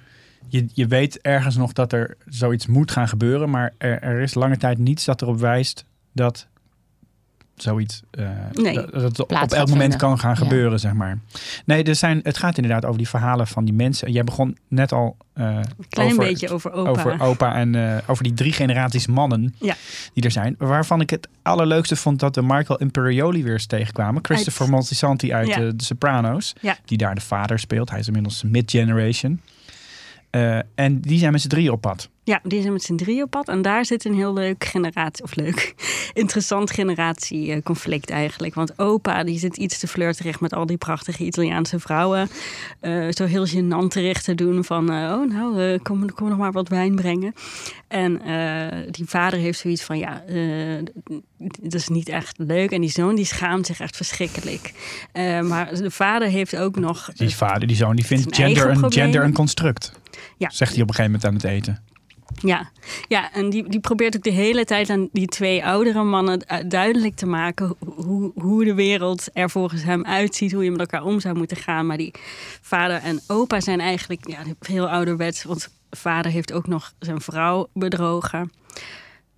Je, 0.49 0.67
je 0.73 0.87
weet 0.87 1.21
ergens 1.21 1.57
nog 1.57 1.73
dat 1.73 1.93
er 1.93 2.17
zoiets 2.29 2.67
moet 2.67 2.91
gaan 2.91 3.09
gebeuren. 3.09 3.51
Maar 3.51 3.73
er, 3.79 4.03
er 4.03 4.21
is 4.21 4.35
lange 4.35 4.57
tijd 4.57 4.79
niets 4.79 5.05
dat 5.05 5.23
erop 5.23 5.41
wijst 5.41 5.85
dat 6.13 6.47
zoiets 7.57 8.03
eh, 8.11 8.29
Nee. 8.53 8.75
dat, 8.75 9.21
op 9.21 9.33
elk 9.33 9.51
moment 9.51 9.71
vinden. 9.81 9.99
kan 9.99 10.19
gaan 10.19 10.31
Ja. 10.31 10.37
gebeuren, 10.37 10.81
zeg 10.81 10.93
maar. 10.93 11.19
Nee, 11.65 11.83
er 11.85 11.95
zijn, 11.95 12.21
het 12.23 12.39
gaat 12.39 12.57
inderdaad 12.57 12.85
over 12.85 12.99
die 12.99 13.09
verhalen 13.09 13.47
van 13.47 13.65
die 13.65 13.75
mensen. 13.75 14.13
Jij 14.13 14.25
begon 14.25 14.57
net 14.69 14.93
al 14.93 15.17
Een 15.35 15.65
klein 15.89 16.11
over, 16.13 16.25
beetje 16.25 16.49
over 16.51 16.73
opa. 16.73 16.91
over 16.91 17.21
opa 17.21 17.55
en 17.55 17.75
eh, 17.75 17.97
over 18.07 18.25
die 18.25 18.33
drie 18.35 18.53
generaties 18.53 19.07
mannen 19.07 19.55
Ja. 19.59 19.75
die 20.13 20.25
er 20.25 20.31
zijn. 20.31 20.55
Waarvan 20.59 21.01
ik 21.01 21.11
het 21.11 21.29
allerleukste 21.43 21.97
vond 21.97 22.21
dat 22.21 22.35
we 22.37 22.43
Michael 22.43 22.79
Imperioli 22.79 23.43
weer 23.43 23.53
eens 23.53 23.67
tegenkwamen. 23.67 24.25
Christopher 24.25 24.69
Moltisanti 24.71 25.33
uit 25.33 25.49
Ja. 25.49 25.57
de 25.59 25.73
Sopranos. 25.77 26.53
Die 26.85 26.99
daar 26.99 27.15
de 27.15 27.21
vader 27.21 27.59
speelt. 27.59 27.91
Hij 27.91 27.99
is 27.99 28.07
inmiddels 28.07 28.43
mid-generation. 28.43 29.41
En 30.75 31.01
die 31.01 31.19
zijn 31.19 31.33
met 31.33 31.41
z'n 31.41 31.49
drieën 31.49 31.71
op 31.73 31.81
pad. 31.81 32.09
Ja, 32.25 32.41
die 32.43 32.61
zijn 32.61 32.73
met 32.73 32.83
z'n 32.83 32.95
drie 32.95 33.23
op 33.23 33.31
pad. 33.31 33.49
En 33.49 33.63
daar 33.63 33.85
zit 33.85 34.05
een 34.05 34.15
heel 34.15 34.33
leuk 34.33 34.65
generatie, 34.65 35.25
of 35.25 35.35
leuk, 35.35 35.75
interessant 36.13 36.71
generatieconflict 36.71 38.11
eigenlijk. 38.11 38.55
Want 38.55 38.79
opa, 38.79 39.25
die 39.25 39.39
zit 39.39 39.57
iets 39.57 39.79
te 39.79 39.87
flirterig 39.87 40.41
met 40.41 40.55
al 40.55 40.67
die 40.67 40.77
prachtige 40.77 41.25
Italiaanse 41.25 41.79
vrouwen. 41.81 42.29
Uh, 42.81 43.07
zo 43.11 43.25
heel 43.25 43.47
gênant 43.47 43.89
terecht 43.89 44.25
te 44.25 44.35
doen 44.35 44.65
van, 44.65 44.93
uh, 44.93 44.97
oh 44.97 45.31
nou, 45.31 45.63
uh, 45.63 45.79
kom, 45.83 46.13
kom 46.13 46.29
nog 46.29 46.39
maar 46.39 46.53
wat 46.53 46.69
wijn 46.69 46.95
brengen. 46.95 47.35
En 47.89 48.21
die 48.91 49.05
vader 49.09 49.39
heeft 49.39 49.59
zoiets 49.59 49.83
van, 49.83 49.99
ja, 49.99 50.25
dat 51.39 51.75
is 51.75 51.89
niet 51.89 52.09
echt 52.09 52.39
leuk. 52.39 52.71
En 52.71 52.81
die 52.81 52.91
zoon, 52.91 53.15
die 53.15 53.25
schaamt 53.25 53.67
zich 53.67 53.81
echt 53.81 53.97
verschrikkelijk. 53.97 54.73
maar 55.43 55.75
de 55.75 55.91
vader 55.91 56.29
heeft 56.29 56.57
ook 56.57 56.77
nog... 56.77 57.11
Die 57.13 57.37
vader, 57.37 57.69
die 57.69 57.77
zoon, 57.77 57.97
die 57.97 58.05
vindt 58.05 58.37
gender 58.37 58.71
een, 58.71 58.93
gender 58.93 59.25
een 59.25 59.33
construct. 59.33 59.93
Ja. 60.37 60.51
Zegt 60.51 60.73
hij 60.73 60.83
op 60.83 60.89
een 60.89 60.95
gegeven 60.95 61.21
moment 61.21 61.25
aan 61.25 61.35
het 61.35 61.45
eten. 61.45 61.94
Ja, 62.41 62.71
ja 63.09 63.33
en 63.33 63.51
die, 63.51 63.69
die 63.69 63.81
probeert 63.81 64.17
ook 64.17 64.23
de 64.23 64.31
hele 64.31 64.65
tijd 64.65 64.91
aan 64.91 65.09
die 65.13 65.27
twee 65.27 65.65
oudere 65.65 66.03
mannen 66.03 66.45
duidelijk 66.69 67.15
te 67.15 67.27
maken 67.27 67.75
hoe, 67.79 68.33
hoe 68.35 68.65
de 68.65 68.75
wereld 68.75 69.29
er 69.33 69.51
volgens 69.51 69.83
hem 69.83 70.05
uitziet, 70.05 70.53
hoe 70.53 70.65
je 70.65 70.71
met 70.71 70.81
elkaar 70.81 71.05
om 71.05 71.21
zou 71.21 71.37
moeten 71.37 71.57
gaan. 71.57 71.87
Maar 71.87 71.97
die 71.97 72.15
vader 72.61 72.97
en 72.97 73.21
opa 73.27 73.61
zijn 73.61 73.81
eigenlijk 73.81 74.29
ja, 74.29 74.39
heel 74.61 74.89
ouderwets, 74.89 75.45
want 75.45 75.69
vader 75.91 76.31
heeft 76.31 76.53
ook 76.53 76.67
nog 76.67 76.93
zijn 76.99 77.21
vrouw 77.21 77.69
bedrogen. 77.73 78.53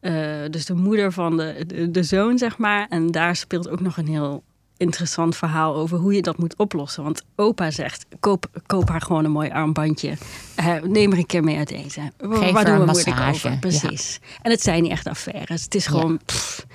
Uh, 0.01 0.45
dus 0.51 0.67
de 0.67 0.75
moeder 0.75 1.13
van 1.13 1.37
de, 1.37 1.91
de, 1.91 2.03
zoon, 2.03 2.39
zeg 2.39 2.59
maar. 2.59 2.87
En 2.89 3.11
daar 3.11 3.37
speelt 3.37 3.69
ook 3.69 3.81
nog 3.81 3.97
een 3.97 4.09
heel 4.09 4.45
interessant 4.77 5.37
verhaal 5.37 5.75
over 5.75 5.99
hoe 5.99 6.15
je 6.15 6.23
dat 6.23 6.39
moet 6.39 6.57
oplossen. 6.57 7.03
Want 7.03 7.23
opa 7.37 7.71
zegt, 7.71 8.07
koop, 8.21 8.47
koop 8.67 8.89
haar 8.89 9.01
gewoon 9.01 9.25
een 9.25 9.31
mooi 9.31 9.51
armbandje. 9.51 10.17
Uh, 10.61 10.83
neem 10.83 11.13
er 11.13 11.19
een 11.19 11.27
keer 11.27 11.45
mee 11.45 11.57
uit 11.57 11.71
eten. 11.71 12.13
Geef 12.19 12.53
Waar 12.53 12.65
doen 12.65 12.79
we 12.79 12.85
moeilijk 12.85 13.21
over? 13.29 13.59
Precies. 13.59 14.21
En 14.43 14.51
het 14.51 14.63
zijn 14.63 14.83
niet 14.83 14.91
echt 14.91 15.07
affaires. 15.07 15.63
Het 15.63 15.75
is 15.75 15.87
gewoon 15.87 16.21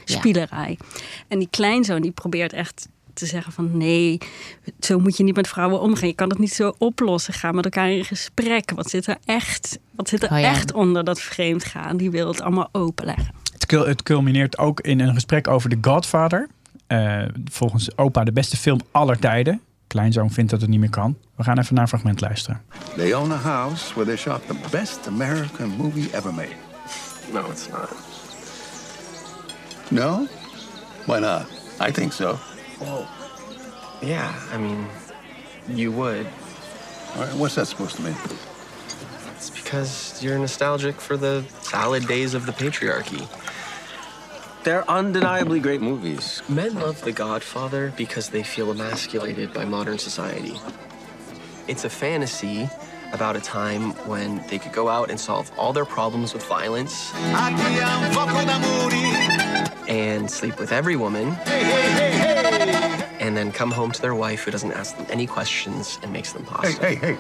ja. 0.05 0.17
spielerij. 0.17 0.77
En 1.27 1.39
die 1.39 1.48
kleinzoon 1.50 2.01
die 2.01 2.12
probeert 2.12 2.53
echt 2.53 2.88
te 3.13 3.25
zeggen 3.25 3.53
van 3.53 3.77
nee, 3.77 4.17
zo 4.79 5.00
moet 5.00 5.17
je 5.17 5.24
niet 5.24 5.36
met 5.36 5.48
vrouwen 5.48 5.81
omgaan. 5.81 6.08
Je 6.08 6.13
kan 6.13 6.29
het 6.29 6.39
niet 6.39 6.53
zo 6.53 6.74
oplossen. 6.77 7.34
Ga 7.34 7.51
met 7.51 7.65
elkaar 7.65 7.91
in 7.91 8.05
gesprek. 8.05 8.72
Wat 8.75 8.89
zit 8.89 9.08
er 9.08 9.17
echt, 9.25 9.79
wat 9.96 10.10
zit 10.10 10.24
er 10.24 10.31
oh 10.31 10.41
echt 10.41 10.74
onder 10.74 11.03
dat 11.03 11.22
vreemd 11.22 11.65
gaan? 11.65 11.98
Die 11.98 12.12
wil 12.12 12.27
het 12.27 12.41
allemaal 12.41 12.70
openleggen. 12.72 13.34
Het 13.67 14.03
culmineert 14.03 14.58
ook 14.58 14.79
in 14.81 15.00
een 15.00 15.13
gesprek 15.13 15.48
over 15.48 15.70
de 15.70 15.77
Godfather. 15.81 16.48
Uh, 16.91 17.24
volgens 17.45 17.98
opa 17.98 18.24
de 18.24 18.31
beste 18.31 18.57
film 18.57 18.79
aller 18.91 19.19
tijden. 19.19 19.62
Kleinzoon 19.88 20.31
vindt 20.31 20.51
dat 20.51 20.62
het 20.62 20.69
niet 20.69 20.79
meer 20.79 20.89
kan. 20.89 21.17
We 21.36 21.43
gaan 21.43 21.57
even 21.57 21.74
naar 21.74 21.83
een 21.83 21.89
fragment 21.89 22.21
luisteren. 22.21 22.62
They 22.95 23.13
own 23.13 23.31
a 23.31 23.36
house 23.36 23.93
where 23.93 24.05
they 24.05 24.17
shot 24.17 24.48
the 24.48 24.55
best 24.71 25.07
American 25.07 25.67
movie 25.77 26.10
ever 26.12 26.33
made. 26.33 26.55
No, 27.31 27.50
it's 27.51 27.67
not. 27.69 27.89
No? 29.89 30.27
Why 31.05 31.19
not? 31.19 31.45
I 31.88 31.91
think 31.91 32.13
so. 32.13 32.38
Well, 32.79 33.05
yeah, 34.01 34.33
I 34.53 34.57
mean, 34.57 34.86
you 35.65 35.91
would. 35.91 36.25
All 37.15 37.25
right, 37.25 37.38
what's 37.38 37.55
that 37.55 37.67
supposed 37.67 37.95
to 37.95 38.01
mean? 38.01 38.15
It's 39.36 39.50
because 39.50 40.25
you're 40.25 40.39
nostalgic 40.39 41.01
for 41.01 41.17
the 41.17 41.43
salad 41.62 42.07
days 42.07 42.33
of 42.33 42.45
the 42.45 42.51
patriarchy. 42.51 43.27
They're 44.63 44.87
undeniably 44.89 45.59
great 45.59 45.81
movies. 45.81 46.43
Men 46.47 46.75
love 46.75 47.01
The 47.01 47.11
Godfather 47.11 47.91
because 47.97 48.29
they 48.29 48.43
feel 48.43 48.69
emasculated 48.69 49.53
by 49.53 49.65
modern 49.65 49.97
society. 49.97 50.53
It's 51.67 51.83
a 51.83 51.89
fantasy 51.89 52.69
about 53.11 53.35
a 53.35 53.41
time 53.41 53.91
when 54.07 54.43
they 54.49 54.59
could 54.59 54.71
go 54.71 54.87
out 54.87 55.09
and 55.09 55.19
solve 55.19 55.51
all 55.57 55.73
their 55.73 55.85
problems 55.85 56.33
with 56.33 56.45
violence 56.45 57.11
and 59.89 60.29
sleep 60.29 60.59
with 60.59 60.71
every 60.71 60.95
woman 60.95 61.35
and 63.19 63.35
then 63.35 63.51
come 63.51 63.71
home 63.71 63.91
to 63.91 64.01
their 64.01 64.15
wife 64.15 64.43
who 64.43 64.51
doesn't 64.51 64.71
ask 64.73 64.95
them 64.95 65.07
any 65.09 65.25
questions 65.25 65.97
and 66.03 66.13
makes 66.13 66.33
them 66.33 66.45
pasta. 66.45 66.79
Hey, 66.85 66.95
hey, 66.95 67.15
hey. 67.15 67.17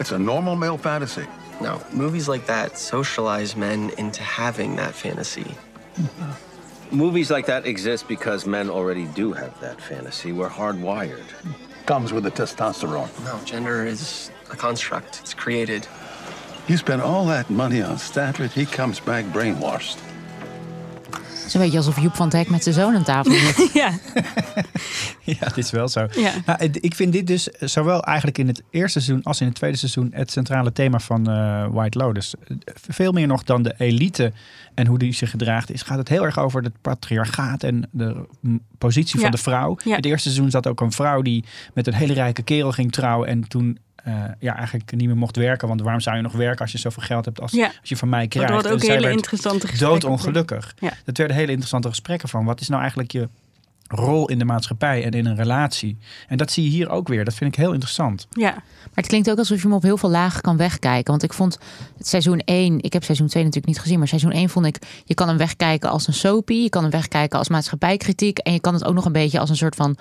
It's 0.00 0.10
a 0.10 0.18
normal 0.18 0.56
male 0.56 0.76
fantasy. 0.76 1.26
No, 1.60 1.80
movies 1.92 2.28
like 2.28 2.46
that 2.46 2.76
socialize 2.76 3.54
men 3.54 3.90
into 3.96 4.22
having 4.22 4.76
that 4.76 4.94
fantasy. 4.94 5.54
Movies 6.92 7.30
like 7.30 7.46
that 7.46 7.66
exist 7.66 8.08
because 8.08 8.46
men 8.46 8.68
already 8.68 9.04
do 9.06 9.32
have 9.32 9.58
that 9.60 9.80
fantasy. 9.80 10.32
We're 10.32 10.48
hardwired. 10.48 11.22
Comes 11.86 12.12
with 12.12 12.24
the 12.24 12.32
testosterone. 12.32 13.08
No, 13.24 13.38
gender 13.44 13.86
is 13.86 14.32
a 14.50 14.56
construct. 14.56 15.20
It's 15.20 15.32
created. 15.32 15.86
You 16.66 16.76
spend 16.76 17.00
all 17.00 17.26
that 17.26 17.48
money 17.48 17.80
on 17.80 17.96
Statler, 17.96 18.50
he 18.50 18.66
comes 18.66 18.98
back 18.98 19.24
brainwashed. 19.26 19.98
Het 21.50 21.60
is 21.60 21.66
een 21.66 21.70
beetje 21.70 21.86
alsof 21.86 22.02
Joep 22.04 22.16
van 22.16 22.28
Dijk 22.28 22.48
met 22.48 22.62
zijn 22.62 22.74
zoon 22.74 22.94
aan 22.94 23.02
tafel 23.02 23.32
zit. 23.32 23.70
ja. 23.82 23.90
ja, 25.32 25.36
het 25.38 25.56
is 25.56 25.70
wel 25.70 25.88
zo. 25.88 26.06
Ja. 26.14 26.32
Nou, 26.46 26.70
ik 26.72 26.94
vind 26.94 27.12
dit 27.12 27.26
dus 27.26 27.48
zowel 27.60 28.04
eigenlijk 28.04 28.38
in 28.38 28.46
het 28.46 28.62
eerste 28.70 29.00
seizoen 29.00 29.24
als 29.24 29.40
in 29.40 29.46
het 29.46 29.54
tweede 29.56 29.76
seizoen 29.76 30.10
het 30.14 30.30
centrale 30.30 30.72
thema 30.72 30.98
van 30.98 31.30
uh, 31.30 31.66
White 31.70 31.98
Lotus. 31.98 32.34
Veel 32.88 33.12
meer 33.12 33.26
nog 33.26 33.44
dan 33.44 33.62
de 33.62 33.74
elite 33.78 34.32
en 34.74 34.86
hoe 34.86 34.98
die 34.98 35.12
zich 35.12 35.30
gedraagt 35.30 35.70
is, 35.70 35.82
gaat 35.82 35.98
het 35.98 36.08
heel 36.08 36.24
erg 36.24 36.38
over 36.38 36.62
het 36.62 36.80
patriarchaat 36.80 37.62
en 37.62 37.88
de 37.90 38.26
positie 38.78 39.20
van 39.20 39.30
de 39.30 39.38
vrouw. 39.38 39.76
In 39.84 39.92
het 39.92 40.06
eerste 40.06 40.30
seizoen 40.30 40.50
zat 40.50 40.66
ook 40.66 40.80
een 40.80 40.92
vrouw 40.92 41.22
die 41.22 41.44
met 41.74 41.86
een 41.86 41.94
hele 41.94 42.12
rijke 42.12 42.42
kerel 42.42 42.72
ging 42.72 42.92
trouwen 42.92 43.28
en 43.28 43.48
toen 43.48 43.78
uh, 44.06 44.24
ja, 44.38 44.56
eigenlijk 44.56 44.92
niet 44.92 45.06
meer 45.06 45.16
mocht 45.16 45.36
werken. 45.36 45.68
Want 45.68 45.80
waarom 45.80 46.00
zou 46.00 46.16
je 46.16 46.22
nog 46.22 46.32
werken 46.32 46.60
als 46.60 46.72
je 46.72 46.78
zoveel 46.78 47.02
geld 47.02 47.24
hebt 47.24 47.40
als, 47.40 47.52
als 47.60 47.88
je 47.88 47.96
van 47.96 48.08
mij 48.08 48.28
krijgt? 48.28 48.52
Dat 48.52 48.68
ook 48.68 48.82
hele 48.82 49.10
interessante 49.10 49.66
gesprekken. 49.66 50.00
Doodongelukkig. 50.00 50.74
Ja. 50.78 50.92
Dat 51.04 51.16
werden 51.16 51.36
hele 51.36 51.50
interessante 51.50 51.88
gesprekken 51.88 52.28
van. 52.28 52.44
Wat 52.44 52.60
is 52.60 52.68
nou 52.68 52.80
eigenlijk 52.80 53.12
je 53.12 53.28
rol 53.92 54.28
in 54.28 54.38
de 54.38 54.44
maatschappij 54.44 55.04
en 55.04 55.10
in 55.10 55.26
een 55.26 55.36
relatie? 55.36 55.98
En 56.28 56.36
dat 56.36 56.50
zie 56.50 56.64
je 56.64 56.70
hier 56.70 56.88
ook 56.88 57.08
weer. 57.08 57.24
Dat 57.24 57.34
vind 57.34 57.52
ik 57.52 57.60
heel 57.60 57.72
interessant. 57.72 58.26
Ja. 58.30 58.50
Maar 58.50 58.92
het 58.94 59.06
klinkt 59.06 59.30
ook 59.30 59.38
alsof 59.38 59.56
je 59.56 59.62
hem 59.62 59.72
op 59.76 59.82
heel 59.82 59.96
veel 59.96 60.10
lagen 60.10 60.40
kan 60.40 60.56
wegkijken. 60.56 61.10
Want 61.10 61.22
ik 61.22 61.32
vond 61.32 61.58
het 61.96 62.08
seizoen 62.08 62.38
1, 62.38 62.82
ik 62.82 62.92
heb 62.92 63.04
seizoen 63.04 63.26
2 63.26 63.44
natuurlijk 63.44 63.72
niet 63.72 63.82
gezien, 63.82 63.98
maar 63.98 64.08
seizoen 64.08 64.32
1 64.32 64.48
vond 64.48 64.66
ik, 64.66 64.78
je 65.04 65.14
kan 65.14 65.28
hem 65.28 65.36
wegkijken 65.36 65.90
als 65.90 66.06
een 66.06 66.14
soapie, 66.14 66.62
je 66.62 66.68
kan 66.68 66.82
hem 66.82 66.90
wegkijken 66.90 67.38
als 67.38 67.48
maatschappijkritiek 67.48 68.38
en 68.38 68.52
je 68.52 68.60
kan 68.60 68.74
het 68.74 68.84
ook 68.84 68.94
nog 68.94 69.04
een 69.04 69.12
beetje 69.12 69.38
als 69.38 69.50
een 69.50 69.56
soort 69.56 69.76
van 69.76 69.96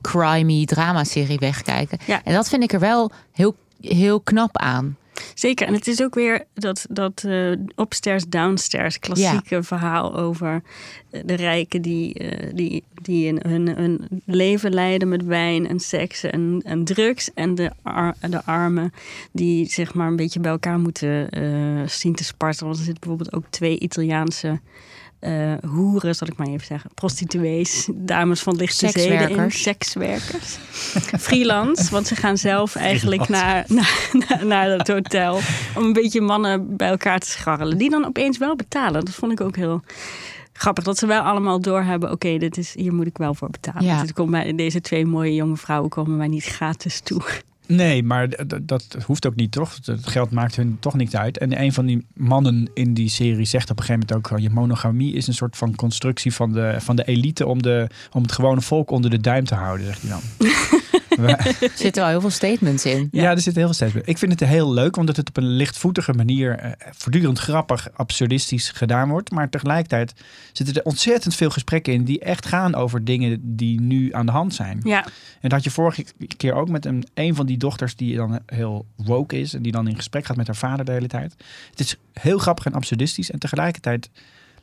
crimey 0.00 0.64
drama-serie 0.64 1.38
wegkijken. 1.38 1.98
Ja. 2.06 2.20
En 2.24 2.34
dat 2.34 2.48
vind 2.48 2.62
ik 2.62 2.72
er 2.72 2.80
wel 2.80 3.10
heel, 3.32 3.56
heel 3.80 4.20
knap 4.20 4.58
aan. 4.58 4.96
Zeker, 5.34 5.66
en 5.66 5.74
het 5.74 5.86
is 5.86 6.02
ook 6.02 6.14
weer 6.14 6.44
dat, 6.54 6.86
dat 6.90 7.22
uh, 7.26 7.50
upstairs, 7.76 8.24
downstairs 8.28 8.98
klassieke 8.98 9.62
verhaal 9.62 10.16
over 10.16 10.62
eh, 11.10 11.20
de 11.24 11.34
rijken 11.34 11.82
die, 11.82 12.22
uh, 12.22 12.50
die, 12.54 12.84
die 13.02 13.34
hun, 13.42 13.68
hun 13.68 14.22
leven 14.24 14.74
leiden 14.74 15.08
met 15.08 15.24
wijn 15.24 15.68
en 15.68 15.80
seks 15.80 16.24
en, 16.24 16.62
en 16.64 16.84
drugs. 16.84 17.30
En 17.34 17.54
de, 17.54 17.70
ar, 17.82 18.14
de 18.30 18.44
armen 18.44 18.92
die 19.32 19.66
zeg 19.66 19.94
maar 19.94 20.06
een 20.06 20.16
beetje 20.16 20.40
bij 20.40 20.50
elkaar 20.50 20.78
moeten 20.78 21.28
zien 21.90 22.14
te 22.14 22.24
spartelen. 22.24 22.66
Want 22.66 22.78
er 22.78 22.84
zitten 22.84 23.00
bijvoorbeeld 23.00 23.34
ook 23.34 23.50
twee 23.50 23.78
Italiaanse 23.78 24.60
uh, 25.26 25.52
hoeren, 25.70 26.14
zal 26.14 26.28
ik 26.28 26.36
maar 26.36 26.46
even 26.46 26.66
zeggen. 26.66 26.90
Prostituees, 26.94 27.88
dames 27.92 28.40
van 28.40 28.56
lichte 28.56 28.88
zeden 28.88 29.28
in. 29.28 29.50
Sekswerkers. 29.50 30.56
Freelance, 31.18 31.90
want 31.90 32.06
ze 32.06 32.16
gaan 32.16 32.38
zelf 32.38 32.74
eigenlijk 32.74 33.28
naar, 33.28 33.64
naar, 33.68 34.40
naar, 34.46 34.70
het 34.70 34.88
hotel... 34.88 35.40
om 35.76 35.84
een 35.84 35.92
beetje 35.92 36.20
mannen 36.20 36.76
bij 36.76 36.88
elkaar 36.88 37.18
te 37.18 37.30
scharrelen. 37.30 37.78
Die 37.78 37.90
dan 37.90 38.06
opeens 38.06 38.38
wel 38.38 38.56
betalen. 38.56 39.04
Dat 39.04 39.14
vond 39.14 39.32
ik 39.32 39.40
ook 39.40 39.56
heel 39.56 39.82
grappig. 40.52 40.84
Dat 40.84 40.98
ze 40.98 41.06
wel 41.06 41.22
allemaal 41.22 41.60
doorhebben... 41.60 42.10
oké, 42.10 42.38
dit 42.38 42.56
is 42.56 42.74
hier 42.74 42.94
moet 42.94 43.06
ik 43.06 43.18
wel 43.18 43.34
voor 43.34 43.50
betalen. 43.50 43.84
Ja. 43.84 44.00
Dit 44.00 44.12
komt 44.12 44.30
bij, 44.30 44.54
deze 44.54 44.80
twee 44.80 45.06
mooie 45.06 45.34
jonge 45.34 45.56
vrouwen 45.56 45.90
komen 45.90 46.16
mij 46.16 46.28
niet 46.28 46.44
gratis 46.44 47.00
toe. 47.00 47.22
Nee, 47.66 48.02
maar 48.02 48.28
dat 48.62 48.96
hoeft 49.06 49.26
ook 49.26 49.34
niet, 49.34 49.52
toch? 49.52 49.78
Het 49.84 50.06
geld 50.06 50.30
maakt 50.30 50.56
hun 50.56 50.76
toch 50.80 50.94
niks 50.94 51.16
uit. 51.16 51.38
En 51.38 51.60
een 51.62 51.72
van 51.72 51.86
die 51.86 52.06
mannen 52.14 52.70
in 52.74 52.94
die 52.94 53.08
serie 53.08 53.44
zegt 53.44 53.70
op 53.70 53.78
een 53.78 53.84
gegeven 53.84 54.06
moment 54.08 54.32
ook... 54.32 54.38
je 54.38 54.50
monogamie 54.50 55.14
is 55.14 55.26
een 55.26 55.34
soort 55.34 55.56
van 55.56 55.74
constructie 55.74 56.34
van 56.34 56.52
de, 56.52 56.76
van 56.78 56.96
de 56.96 57.04
elite... 57.04 57.46
Om, 57.46 57.62
de, 57.62 57.88
om 58.12 58.22
het 58.22 58.32
gewone 58.32 58.60
volk 58.60 58.90
onder 58.90 59.10
de 59.10 59.20
duim 59.20 59.44
te 59.44 59.54
houden, 59.54 59.86
zegt 59.86 60.02
hij 60.02 60.10
dan. 60.10 60.48
er 61.60 61.70
zitten 61.74 62.02
wel 62.02 62.10
heel 62.10 62.20
veel 62.20 62.30
statements 62.30 62.84
in. 62.84 63.08
Ja, 63.10 63.30
er 63.30 63.40
zitten 63.40 63.54
heel 63.54 63.64
veel 63.64 63.74
statements 63.74 64.08
Ik 64.08 64.18
vind 64.18 64.40
het 64.40 64.48
heel 64.48 64.72
leuk, 64.72 64.96
omdat 64.96 65.16
het 65.16 65.28
op 65.28 65.36
een 65.36 65.48
lichtvoetige 65.48 66.12
manier... 66.12 66.58
Eh, 66.58 66.70
voortdurend 66.90 67.38
grappig, 67.38 67.88
absurdistisch 67.94 68.70
gedaan 68.70 69.08
wordt. 69.08 69.30
Maar 69.30 69.48
tegelijkertijd 69.48 70.14
zitten 70.52 70.74
er 70.74 70.84
ontzettend 70.84 71.34
veel 71.34 71.50
gesprekken 71.50 71.92
in... 71.92 72.04
die 72.04 72.20
echt 72.20 72.46
gaan 72.46 72.74
over 72.74 73.04
dingen 73.04 73.56
die 73.56 73.80
nu 73.80 74.14
aan 74.14 74.26
de 74.26 74.32
hand 74.32 74.54
zijn. 74.54 74.80
Ja. 74.84 75.04
En 75.04 75.10
dat 75.40 75.52
had 75.52 75.64
je 75.64 75.70
vorige 75.70 76.04
keer 76.36 76.54
ook 76.54 76.68
met 76.68 76.86
een, 76.86 77.06
een 77.14 77.34
van 77.34 77.46
die 77.46 77.56
dochters... 77.56 77.96
die 77.96 78.16
dan 78.16 78.38
heel 78.46 78.86
woke 78.96 79.40
is 79.40 79.54
en 79.54 79.62
die 79.62 79.72
dan 79.72 79.88
in 79.88 79.96
gesprek 79.96 80.24
gaat 80.24 80.36
met 80.36 80.46
haar 80.46 80.56
vader 80.56 80.84
de 80.84 80.92
hele 80.92 81.08
tijd. 81.08 81.34
Het 81.70 81.80
is 81.80 81.96
heel 82.12 82.38
grappig 82.38 82.64
en 82.66 82.74
absurdistisch. 82.74 83.30
En 83.30 83.38
tegelijkertijd 83.38 84.10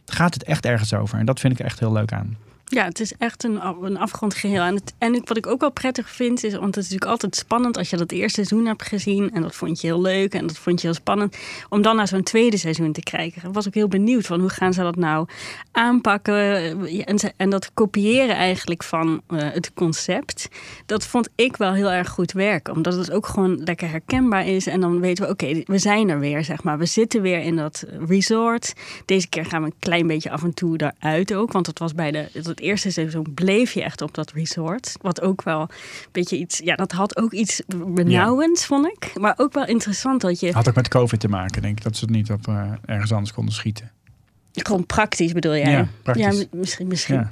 gaat 0.05 0.33
het 0.33 0.43
echt 0.43 0.65
ergens 0.65 0.93
over. 0.93 1.19
En 1.19 1.25
dat 1.25 1.39
vind 1.39 1.59
ik 1.59 1.65
echt 1.65 1.79
heel 1.79 1.91
leuk 1.91 2.13
aan. 2.13 2.37
Ja, 2.71 2.83
het 2.83 2.99
is 2.99 3.13
echt 3.17 3.43
een, 3.43 3.65
een 3.81 3.97
afgerond 3.97 4.33
geheel. 4.33 4.61
En, 4.61 4.75
het, 4.75 4.93
en 4.97 5.21
wat 5.23 5.37
ik 5.37 5.47
ook 5.47 5.61
wel 5.61 5.71
prettig 5.71 6.09
vind, 6.09 6.43
is, 6.43 6.51
want 6.53 6.75
het 6.75 6.77
is 6.77 6.83
natuurlijk 6.83 7.11
altijd 7.11 7.35
spannend 7.35 7.77
als 7.77 7.89
je 7.89 7.97
dat 7.97 8.11
eerste 8.11 8.45
seizoen 8.45 8.65
hebt 8.65 8.83
gezien. 8.83 9.31
En 9.31 9.41
dat 9.41 9.55
vond 9.55 9.81
je 9.81 9.87
heel 9.87 10.01
leuk 10.01 10.33
en 10.33 10.47
dat 10.47 10.57
vond 10.57 10.81
je 10.81 10.87
heel 10.87 10.95
spannend. 10.95 11.37
Om 11.69 11.81
dan 11.81 11.95
naar 11.95 12.07
zo'n 12.07 12.23
tweede 12.23 12.57
seizoen 12.57 12.91
te 12.91 13.01
kijken. 13.01 13.47
Ik 13.47 13.53
was 13.53 13.67
ook 13.67 13.73
heel 13.73 13.87
benieuwd 13.87 14.25
van 14.25 14.39
hoe 14.39 14.49
gaan 14.49 14.73
ze 14.73 14.81
dat 14.81 14.95
nou 14.95 15.27
aanpakken. 15.71 16.35
En, 17.05 17.33
en 17.37 17.49
dat 17.49 17.73
kopiëren 17.73 18.35
eigenlijk 18.35 18.83
van 18.83 19.21
eh, 19.27 19.37
het 19.39 19.73
concept. 19.73 20.47
Dat 20.85 21.05
vond 21.05 21.29
ik 21.35 21.57
wel 21.57 21.73
heel 21.73 21.91
erg 21.91 22.09
goed 22.09 22.31
werken. 22.31 22.73
Omdat 22.73 22.95
het 22.95 23.11
ook 23.11 23.27
gewoon 23.27 23.63
lekker 23.63 23.89
herkenbaar 23.89 24.47
is. 24.47 24.67
En 24.67 24.81
dan 24.81 24.99
weten 24.99 25.25
we, 25.25 25.31
oké, 25.31 25.61
we 25.65 25.77
zijn 25.77 26.09
er 26.09 26.19
weer, 26.19 26.43
zeg 26.43 26.63
maar. 26.63 26.77
We 26.77 26.85
zitten 26.85 27.21
weer 27.21 27.39
in 27.39 27.55
dat 27.55 27.85
resort. 28.07 28.73
Deze 29.05 29.29
keer 29.29 29.45
gaan 29.45 29.61
we 29.61 29.67
een 29.67 29.79
klein 29.79 30.07
beetje 30.07 30.31
af 30.31 30.43
en 30.43 30.53
toe 30.53 30.77
daaruit 30.77 31.33
ook. 31.33 31.51
Want 31.51 31.67
het 31.67 31.79
was 31.79 31.93
bij 31.93 32.11
de, 32.11 32.29
eerste 32.61 32.91
seizoen 32.91 33.33
bleef 33.33 33.71
je 33.71 33.83
echt 33.83 34.01
op 34.01 34.13
dat 34.13 34.31
resort. 34.31 34.95
Wat 35.01 35.21
ook 35.21 35.43
wel 35.43 35.61
een 35.61 35.67
beetje 36.11 36.37
iets, 36.37 36.57
ja, 36.63 36.75
dat 36.75 36.91
had 36.91 37.17
ook 37.17 37.31
iets 37.31 37.61
benauwends, 37.67 38.65
vond 38.65 38.85
ik. 38.87 39.19
Maar 39.19 39.33
ook 39.37 39.53
wel 39.53 39.65
interessant 39.65 40.21
dat 40.21 40.39
je, 40.39 40.51
Had 40.51 40.69
ook 40.69 40.75
met 40.75 40.87
COVID 40.87 41.19
te 41.19 41.27
maken, 41.27 41.61
denk 41.61 41.77
ik. 41.77 41.83
Dat 41.83 41.95
ze 41.95 42.05
het 42.05 42.13
niet 42.13 42.31
op 42.31 42.47
eh, 42.47 42.71
ergens 42.85 43.11
anders 43.11 43.33
konden 43.33 43.53
schieten. 43.53 43.91
gewoon 44.51 44.85
praktisch 44.85 45.31
bedoel 45.31 45.55
jij? 45.55 45.71
Ja, 45.71 45.87
praktisch. 46.03 46.39
Ja, 46.39 46.45
misschien. 46.51 46.87
misschien. 46.87 47.15
Ja. 47.15 47.31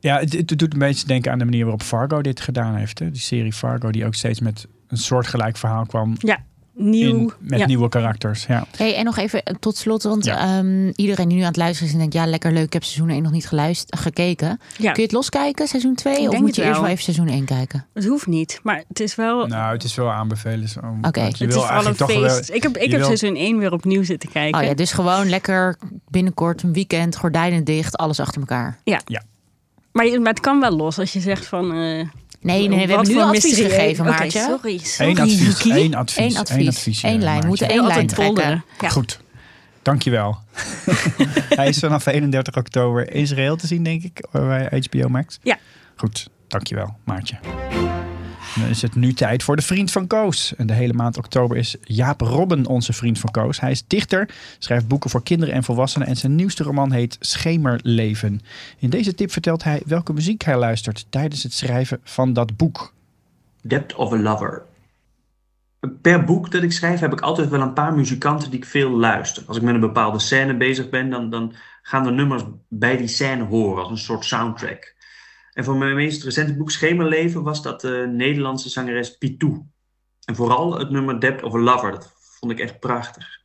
Ja, 0.00 0.18
het, 0.18 0.32
het 0.32 0.58
doet 0.58 0.72
een 0.72 0.78
beetje 0.78 1.06
denken 1.06 1.32
aan 1.32 1.38
de 1.38 1.44
manier 1.44 1.62
waarop 1.62 1.82
Fargo 1.82 2.20
dit 2.20 2.40
gedaan 2.40 2.74
heeft. 2.76 2.98
Hè? 2.98 3.10
Die 3.10 3.20
serie 3.20 3.52
Fargo, 3.52 3.90
die 3.90 4.06
ook 4.06 4.14
steeds 4.14 4.40
met 4.40 4.66
een 4.88 4.96
soortgelijk 4.96 5.56
verhaal 5.56 5.86
kwam. 5.86 6.16
Ja, 6.18 6.44
nieuw. 6.76 7.18
In, 7.18 7.32
met 7.38 7.58
ja. 7.58 7.66
nieuwe 7.66 7.88
karakters. 7.88 8.46
Ja. 8.46 8.66
Hey, 8.76 8.96
en 8.96 9.04
nog 9.04 9.16
even 9.18 9.42
eh, 9.42 9.54
tot 9.60 9.76
slot, 9.76 10.02
want 10.02 10.24
Ja. 10.24 10.38
ehm, 10.58 10.88
iedereen 10.94 11.28
die 11.28 11.36
nu 11.36 11.42
aan 11.42 11.48
het 11.48 11.56
luisteren 11.56 11.86
is 11.86 11.92
en 11.92 11.98
denkt, 12.00 12.14
ja, 12.14 12.26
lekker 12.26 12.52
leuk, 12.52 12.64
ik 12.64 12.72
heb 12.72 12.84
seizoen 12.84 13.14
1 13.14 13.22
nog 13.22 13.32
niet 13.32 13.46
geluisterd, 13.46 14.00
gekeken. 14.00 14.48
Ja. 14.78 14.92
Kun 14.92 14.94
je 14.94 15.02
het 15.02 15.12
loskijken, 15.12 15.68
seizoen 15.68 15.94
2? 15.94 16.28
Of 16.28 16.40
moet 16.40 16.56
je 16.56 16.64
eerst 16.64 16.80
wel. 16.80 16.88
even 16.88 17.02
seizoen 17.02 17.28
1 17.28 17.44
kijken? 17.44 17.86
Het 17.94 18.06
hoeft 18.06 18.26
niet, 18.26 18.60
maar 18.62 18.84
het 18.88 19.00
is 19.00 19.14
wel... 19.14 19.46
Nou, 19.46 19.72
het 19.72 19.84
is 19.84 19.94
wel 19.94 20.10
aanbevelen. 20.12 20.68
Oké. 21.02 21.20
Het 21.20 21.38
wil 21.38 21.48
is 21.48 21.54
een 21.54 21.60
eigenlijk 21.62 21.96
toch 21.96 22.12
wel... 22.14 22.28
feest. 22.30 22.50
ik 22.50 22.62
heb, 22.62 22.76
ik 22.76 22.90
heb 22.90 22.98
wil- 23.00 23.16
seizoen 23.16 23.36
1 23.36 23.58
weer 23.58 23.72
opnieuw 23.72 24.02
zitten 24.04 24.30
kijken. 24.30 24.60
Oh 24.60 24.66
ja, 24.66 24.74
dus 24.74 24.92
gewoon 24.92 25.28
lekker 25.28 25.76
binnenkort 26.08 26.62
een 26.62 26.72
weekend, 26.72 27.16
gordijnen 27.16 27.64
dicht, 27.64 27.96
alles 27.96 28.20
achter 28.20 28.40
elkaar. 28.40 28.78
Maar, 29.92 30.06
je- 30.06 30.18
maar 30.20 30.30
het 30.32 30.40
kan 30.40 30.60
wel 30.60 30.70
los 30.76 30.98
als 30.98 31.12
je 31.12 31.20
zegt 31.20 31.46
van... 31.46 31.72
eh, 31.74 32.06
Nee, 32.44 32.68
nee, 32.68 32.86
we 32.86 32.92
hebben 32.92 33.12
nu 33.12 33.20
advies 33.20 33.42
mysterie- 33.44 33.70
gegeven, 33.70 34.04
Maartje. 34.04 34.38
sorry, 34.40 34.78
sorry. 34.78 35.10
Eén 35.10 35.18
advies, 35.20 35.64
één 35.70 35.94
advies, 35.94 36.16
Eén 36.34 36.36
advies, 36.36 36.56
één 36.58 36.68
advies. 36.68 37.02
één 37.02 37.12
ja, 37.12 37.18
lijn. 37.18 37.32
Maartje. 37.32 37.48
Moeten 37.48 37.68
één 37.68 37.86
lijn 37.86 38.06
trekken. 38.06 38.64
Ja. 38.80 38.88
Goed, 38.88 39.20
dankjewel. 39.82 40.38
Hij 41.48 41.68
is 41.68 41.78
vanaf 41.78 42.06
31 42.06 42.56
oktober 42.56 43.08
in 43.14 43.20
Israël 43.20 43.56
te 43.56 43.66
zien, 43.66 43.82
denk 43.82 44.02
ik, 44.02 44.24
bij 44.32 44.82
HBO 44.90 45.08
Max. 45.08 45.38
Ja. 45.42 45.58
Goed, 45.96 46.28
dankjewel, 46.48 46.96
Maartje. 47.04 47.36
Dan 48.54 48.68
is 48.68 48.82
het 48.82 48.94
nu 48.94 49.12
tijd 49.12 49.42
voor 49.42 49.56
de 49.56 49.62
vriend 49.62 49.90
van 49.90 50.06
Koos. 50.06 50.54
En 50.56 50.66
de 50.66 50.72
hele 50.72 50.92
maand 50.92 51.18
oktober 51.18 51.56
is 51.56 51.76
Jaap 51.82 52.20
Robben 52.20 52.66
onze 52.66 52.92
vriend 52.92 53.18
van 53.18 53.30
Koos. 53.30 53.60
Hij 53.60 53.70
is 53.70 53.86
dichter, 53.86 54.28
schrijft 54.58 54.88
boeken 54.88 55.10
voor 55.10 55.22
kinderen 55.22 55.54
en 55.54 55.64
volwassenen 55.64 56.08
en 56.08 56.16
zijn 56.16 56.34
nieuwste 56.34 56.62
roman 56.62 56.92
heet 56.92 57.16
Schemerleven. 57.20 58.40
In 58.78 58.90
deze 58.90 59.14
tip 59.14 59.30
vertelt 59.30 59.64
hij 59.64 59.82
welke 59.86 60.12
muziek 60.12 60.42
hij 60.42 60.58
luistert 60.58 61.06
tijdens 61.10 61.42
het 61.42 61.52
schrijven 61.52 62.00
van 62.02 62.32
dat 62.32 62.56
boek. 62.56 62.92
Depth 63.62 63.94
of 63.94 64.12
a 64.12 64.18
Lover. 64.18 64.62
Per 66.02 66.24
boek 66.24 66.50
dat 66.50 66.62
ik 66.62 66.72
schrijf 66.72 67.00
heb 67.00 67.12
ik 67.12 67.20
altijd 67.20 67.48
wel 67.48 67.60
een 67.60 67.72
paar 67.72 67.94
muzikanten 67.94 68.50
die 68.50 68.58
ik 68.58 68.66
veel 68.66 68.90
luister. 68.90 69.42
Als 69.46 69.56
ik 69.56 69.62
met 69.62 69.74
een 69.74 69.80
bepaalde 69.80 70.18
scène 70.18 70.56
bezig 70.56 70.88
ben, 70.88 71.10
dan, 71.10 71.30
dan 71.30 71.54
gaan 71.82 72.04
de 72.04 72.10
nummers 72.10 72.42
bij 72.68 72.96
die 72.96 73.08
scène 73.08 73.44
horen 73.44 73.82
als 73.82 73.90
een 73.90 73.98
soort 73.98 74.24
soundtrack. 74.24 74.93
En 75.54 75.64
voor 75.64 75.76
mijn 75.76 75.94
meest 75.94 76.22
recente 76.22 76.56
boek 76.56 76.70
Schemerleven 76.70 77.42
was 77.42 77.62
dat 77.62 77.80
de 77.80 78.10
Nederlandse 78.12 78.68
zangeres 78.68 79.16
Pitou. 79.16 79.62
En 80.24 80.36
vooral 80.36 80.78
het 80.78 80.90
nummer 80.90 81.20
Depth 81.20 81.42
of 81.42 81.54
a 81.54 81.58
Lover, 81.58 81.90
dat 81.90 82.14
vond 82.38 82.52
ik 82.52 82.58
echt 82.58 82.80
prachtig. 82.80 83.42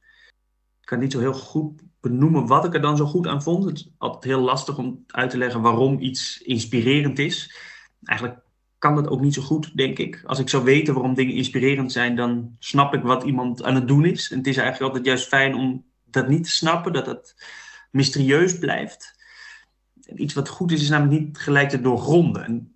Ik 0.79 0.85
kan 0.85 0.99
niet 0.99 1.11
zo 1.11 1.19
heel 1.19 1.33
goed 1.33 1.81
benoemen 2.01 2.47
wat 2.47 2.65
ik 2.65 2.73
er 2.73 2.81
dan 2.81 2.97
zo 2.97 3.05
goed 3.05 3.27
aan 3.27 3.43
vond. 3.43 3.65
Het 3.65 3.77
is 3.77 3.89
altijd 3.97 4.23
heel 4.23 4.41
lastig 4.41 4.77
om 4.77 5.03
uit 5.07 5.29
te 5.29 5.37
leggen 5.37 5.61
waarom 5.61 5.99
iets 5.99 6.41
inspirerend 6.41 7.19
is. 7.19 7.55
Eigenlijk 8.03 8.39
kan 8.77 8.95
dat 8.95 9.07
ook 9.07 9.21
niet 9.21 9.33
zo 9.33 9.41
goed, 9.41 9.77
denk 9.77 9.97
ik. 9.97 10.23
Als 10.25 10.39
ik 10.39 10.49
zou 10.49 10.63
weten 10.63 10.93
waarom 10.93 11.13
dingen 11.13 11.35
inspirerend 11.35 11.91
zijn, 11.91 12.15
dan 12.15 12.55
snap 12.59 12.93
ik 12.93 13.01
wat 13.01 13.23
iemand 13.23 13.63
aan 13.63 13.75
het 13.75 13.87
doen 13.87 14.05
is. 14.05 14.31
En 14.31 14.37
het 14.37 14.47
is 14.47 14.57
eigenlijk 14.57 14.87
altijd 14.87 15.05
juist 15.05 15.27
fijn 15.27 15.55
om 15.55 15.85
dat 16.03 16.27
niet 16.27 16.43
te 16.43 16.49
snappen, 16.49 16.93
dat 16.93 17.05
het 17.05 17.35
mysterieus 17.91 18.57
blijft. 18.57 19.18
Iets 20.15 20.33
wat 20.33 20.49
goed 20.49 20.71
is, 20.71 20.81
is 20.81 20.89
namelijk 20.89 21.21
niet 21.21 21.37
gelijk 21.37 21.69
te 21.69 21.81
doorgronden. 21.81 22.43
En 22.43 22.73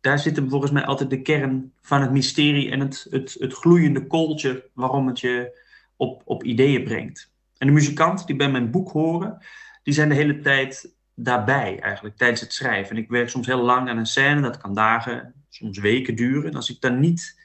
daar 0.00 0.18
zit 0.18 0.42
volgens 0.48 0.72
mij 0.72 0.84
altijd 0.84 1.10
de 1.10 1.22
kern 1.22 1.72
van 1.80 2.00
het 2.00 2.10
mysterie 2.10 2.70
en 2.70 2.80
het, 2.80 3.06
het, 3.10 3.36
het 3.38 3.52
gloeiende 3.52 4.06
kooltje 4.06 4.68
waarom 4.72 5.06
het 5.06 5.20
je 5.20 5.58
op, 5.96 6.22
op 6.24 6.44
ideeën 6.44 6.84
brengt. 6.84 7.30
En 7.58 7.66
de 7.66 7.72
muzikanten 7.72 8.26
die 8.26 8.36
bij 8.36 8.50
mijn 8.50 8.70
boek 8.70 8.90
horen, 8.90 9.38
die 9.82 9.94
zijn 9.94 10.08
de 10.08 10.14
hele 10.14 10.40
tijd 10.40 10.94
daarbij 11.14 11.80
eigenlijk, 11.80 12.16
tijdens 12.16 12.40
het 12.40 12.52
schrijven. 12.52 12.96
En 12.96 13.02
ik 13.02 13.08
werk 13.08 13.28
soms 13.28 13.46
heel 13.46 13.62
lang 13.62 13.88
aan 13.88 13.96
een 13.96 14.06
scène, 14.06 14.40
dat 14.40 14.56
kan 14.58 14.74
dagen, 14.74 15.34
soms 15.48 15.78
weken 15.78 16.16
duren. 16.16 16.50
En 16.50 16.56
als 16.56 16.70
ik 16.70 16.80
dan 16.80 17.00
niet 17.00 17.40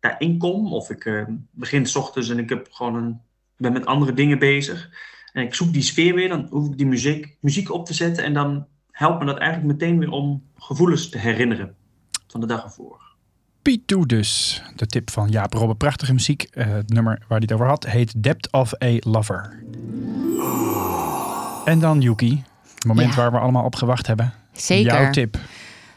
daarin 0.00 0.38
kom, 0.38 0.72
of 0.72 0.90
ik 0.90 1.04
eh, 1.04 1.24
begin 1.50 1.86
s 1.86 1.96
ochtends 1.96 2.28
en 2.28 2.38
ik 2.38 2.48
heb 2.48 2.68
gewoon 2.70 2.94
een, 2.94 3.20
ben 3.56 3.72
met 3.72 3.86
andere 3.86 4.12
dingen 4.12 4.38
bezig, 4.38 4.90
en 5.34 5.42
ik 5.42 5.54
zoek 5.54 5.72
die 5.72 5.82
sfeer 5.82 6.14
weer, 6.14 6.28
dan 6.28 6.46
hoef 6.50 6.66
ik 6.66 6.76
die 6.76 6.86
muziek, 6.86 7.36
muziek 7.40 7.72
op 7.72 7.86
te 7.86 7.94
zetten 7.94 8.24
en 8.24 8.34
dan 8.34 8.66
helpt 8.90 9.18
me 9.18 9.26
dat 9.26 9.38
eigenlijk 9.38 9.72
meteen 9.80 9.98
weer 9.98 10.10
om 10.10 10.42
gevoelens 10.58 11.08
te 11.08 11.18
herinneren 11.18 11.74
van 12.26 12.40
de 12.40 12.46
dag 12.46 12.64
ervoor. 12.64 13.02
Pitou 13.62 14.06
dus. 14.06 14.62
De 14.76 14.86
tip 14.86 15.10
van 15.10 15.28
Jaap 15.28 15.52
Robben. 15.52 15.76
Prachtige 15.76 16.12
muziek. 16.12 16.42
Eh, 16.42 16.66
het 16.66 16.88
nummer 16.88 17.12
waar 17.18 17.26
hij 17.28 17.38
het 17.40 17.52
over 17.52 17.66
had 17.66 17.86
heet 17.86 18.22
Depth 18.22 18.52
of 18.52 18.82
a 18.82 18.96
Lover. 18.98 19.62
En 21.64 21.78
dan 21.78 22.00
Yuki. 22.00 22.42
Het 22.74 22.84
moment 22.84 23.08
Ja. 23.10 23.16
waar 23.16 23.32
we 23.32 23.38
allemaal 23.38 23.64
op 23.64 23.74
gewacht 23.74 24.06
hebben. 24.06 24.32
Zeker. 24.52 24.92
Jouw 24.92 25.10
tip. 25.10 25.38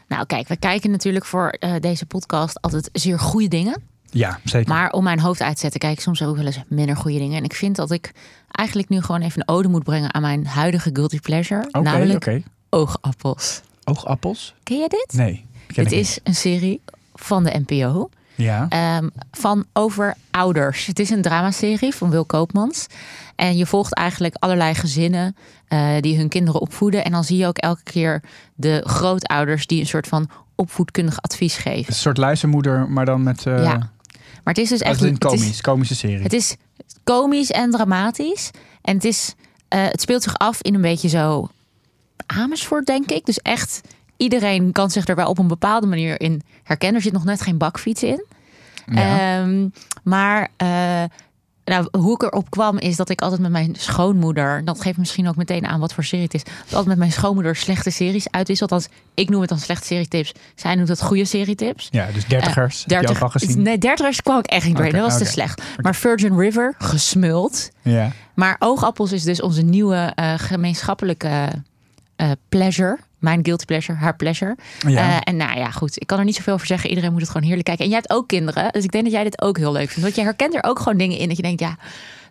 Nou, 0.08 0.26
kijk, 0.26 0.48
we 0.48 0.56
kijken 0.56 0.90
natuurlijk 0.90 1.24
voor 1.24 1.48
eh, 1.48 1.74
deze 1.80 2.06
podcast 2.06 2.60
altijd 2.60 2.88
zeer 2.92 3.18
goede 3.18 3.48
dingen. 3.48 3.82
Ja, 4.10 4.38
zeker. 4.44 4.68
Maar 4.68 4.90
om 4.90 5.04
mijn 5.04 5.20
hoofd 5.20 5.40
uit 5.40 5.54
te 5.54 5.60
zetten, 5.60 5.80
kijk 5.80 5.92
ik 5.92 6.00
soms 6.00 6.22
ook 6.22 6.36
wel 6.36 6.46
eens 6.46 6.62
minder 6.68 6.96
goede 6.96 7.18
dingen. 7.18 7.36
En 7.36 7.44
ik 7.44 7.54
vind 7.54 7.76
dat 7.76 7.90
ik 7.90 8.12
eigenlijk 8.50 8.88
nu 8.88 9.00
gewoon 9.00 9.20
even 9.20 9.40
een 9.40 9.54
ode 9.54 9.68
moet 9.68 9.84
brengen 9.84 10.14
aan 10.14 10.22
mijn 10.22 10.46
huidige 10.46 10.90
guilty 10.92 11.20
pleasure. 11.20 11.64
Oké, 11.66 11.80
namelijk 11.80 12.40
oogappels. 12.70 13.60
Oogappels? 13.84 14.54
Ken 14.62 14.78
je 14.78 14.88
dit? 14.88 15.12
Nee. 15.12 15.46
ik 15.66 15.90
is 15.90 16.18
een 16.22 16.34
serie 16.34 16.80
van 17.14 17.44
de 17.44 17.62
NPO. 17.66 18.08
Ja. 18.34 18.66
Ehm, 18.68 19.08
van 19.30 19.64
over 19.72 20.16
ouders. 20.30 20.86
Het 20.86 20.98
is 20.98 21.10
een 21.10 21.22
dramaserie 21.22 21.94
van 21.94 22.10
Wil 22.10 22.24
Koopmans. 22.24 22.86
En 23.36 23.56
je 23.56 23.66
volgt 23.66 23.94
eigenlijk 23.94 24.34
allerlei 24.38 24.74
gezinnen 24.74 25.36
eh, 25.68 25.90
die 26.00 26.16
hun 26.16 26.28
kinderen 26.28 26.60
opvoeden. 26.60 27.04
En 27.04 27.12
dan 27.12 27.24
zie 27.24 27.36
je 27.36 27.46
ook 27.46 27.58
elke 27.58 27.82
keer 27.82 28.22
de 28.54 28.82
grootouders 28.84 29.66
die 29.66 29.80
een 29.80 29.86
soort 29.86 30.06
van 30.06 30.30
opvoedkundig 30.54 31.20
advies 31.20 31.56
geven. 31.56 31.92
Een 31.92 31.98
soort 31.98 32.16
luistermoeder, 32.16 32.90
maar 32.90 33.04
dan 33.04 33.22
met... 33.22 33.46
eh 33.46 33.62
Ja. 33.62 33.90
Maar 34.48 34.56
het 34.56 34.66
is 34.66 34.70
dus 34.78 34.80
echt 34.80 35.00
een 35.02 35.12
het 35.14 35.24
is- 35.32 35.40
komisch, 35.40 35.60
komische 35.60 35.94
serie. 35.94 36.22
Het 36.22 36.32
is 36.32 36.56
komisch 37.04 37.50
en 37.50 37.70
dramatisch. 37.70 38.50
En 38.82 38.94
het, 38.94 39.04
is, 39.04 39.34
eh, 39.68 39.84
het 39.84 40.00
speelt 40.00 40.22
zich 40.22 40.38
af 40.38 40.62
in 40.62 40.74
een 40.74 40.80
beetje 40.80 41.08
zo 41.08 41.48
Amersfoort, 42.26 42.86
denk 42.86 43.10
ik. 43.10 43.26
Dus 43.26 43.38
echt, 43.38 43.80
iedereen 44.16 44.72
kan 44.72 44.90
zich 44.90 45.06
er 45.08 45.14
wel 45.14 45.28
op 45.28 45.38
een 45.38 45.46
bepaalde 45.48 45.86
manier 45.86 46.20
in 46.20 46.42
herkennen. 46.62 46.96
Er 46.96 47.02
zit 47.02 47.12
nog 47.12 47.24
net 47.24 47.40
geen 47.40 47.58
bakfiets 47.58 48.02
in. 48.02 48.24
Ja. 48.92 49.40
Ehm, 49.40 49.68
maar 50.02 50.48
eh, 50.56 51.04
nou, 51.68 51.88
hoe 51.90 52.14
ik 52.14 52.22
erop 52.22 52.50
kwam 52.50 52.78
is 52.78 52.96
dat 52.96 53.08
ik 53.08 53.20
altijd 53.20 53.40
met 53.40 53.50
mijn 53.50 53.74
schoonmoeder... 53.78 54.64
dat 54.64 54.80
geeft 54.80 54.98
misschien 54.98 55.28
ook 55.28 55.36
meteen 55.36 55.66
aan 55.66 55.80
wat 55.80 55.92
voor 55.92 56.04
serie 56.04 56.24
het 56.24 56.34
is... 56.34 56.44
dat 56.44 56.54
altijd 56.70 56.86
met 56.86 56.98
mijn 56.98 57.12
schoonmoeder 57.12 57.56
slechte 57.56 57.90
series 57.90 58.30
uitwissel. 58.30 58.68
Althans, 58.68 58.88
ik 59.14 59.28
noem 59.28 59.40
het 59.40 59.48
dan 59.48 59.58
slechte 59.58 59.86
serietips. 59.86 60.32
Zij 60.54 60.74
noemt 60.74 60.88
het 60.88 61.02
goede 61.02 61.24
serietips. 61.24 61.88
ja, 61.90 62.08
dus 62.12 62.26
dertigers. 62.26 62.84
heb 62.86 63.02
je 63.02 63.08
ook 63.08 63.18
al 63.18 63.28
gezien? 63.28 63.62
Nee, 63.62 63.78
dertigers 63.78 64.22
kwam 64.22 64.38
ik 64.38 64.46
echt 64.46 64.66
niet 64.66 64.76
doorheen. 64.76 64.94
Dat 64.94 65.02
was 65.02 65.18
te 65.18 65.24
slecht. 65.24 65.62
Maar 65.80 65.94
Virgin 65.94 66.38
River, 66.38 66.74
gesmuld. 66.78 67.70
Ja. 67.82 68.12
Maar 68.34 68.56
Oogappels 68.58 69.12
is 69.12 69.22
dus 69.22 69.42
onze 69.42 69.62
nieuwe 69.62 70.12
eh, 70.14 70.34
gemeenschappelijke 70.36 71.48
eh, 72.16 72.30
pleasure. 72.48 72.98
Mijn 73.18 73.44
guilty 73.44 73.64
pleasure, 73.64 73.98
haar 73.98 74.16
pleasure. 74.16 74.56
Ja. 74.86 75.10
Eh, 75.10 75.16
en 75.24 75.36
nou 75.36 75.58
ja, 75.58 75.70
goed. 75.70 76.00
Ik 76.00 76.06
kan 76.06 76.18
er 76.18 76.24
niet 76.24 76.34
zoveel 76.34 76.54
over 76.54 76.66
zeggen. 76.66 76.88
Iedereen 76.88 77.12
moet 77.12 77.20
het 77.20 77.30
gewoon 77.30 77.46
heerlijk 77.46 77.66
kijken. 77.66 77.84
En 77.84 77.90
jij 77.90 78.00
hebt 78.00 78.12
ook 78.12 78.28
kinderen. 78.28 78.72
Dus 78.72 78.84
ik 78.84 78.90
denk 78.90 79.04
dat 79.04 79.12
jij 79.12 79.24
dit 79.24 79.42
ook 79.42 79.56
heel 79.56 79.72
leuk 79.72 79.88
vindt. 79.88 80.02
Want 80.02 80.14
je 80.14 80.22
herkent 80.22 80.54
er 80.54 80.64
ook 80.64 80.78
gewoon 80.78 80.98
dingen 80.98 81.18
in. 81.18 81.28
Dat 81.28 81.36
je 81.36 81.42
denkt, 81.42 81.60
ja, 81.60 81.76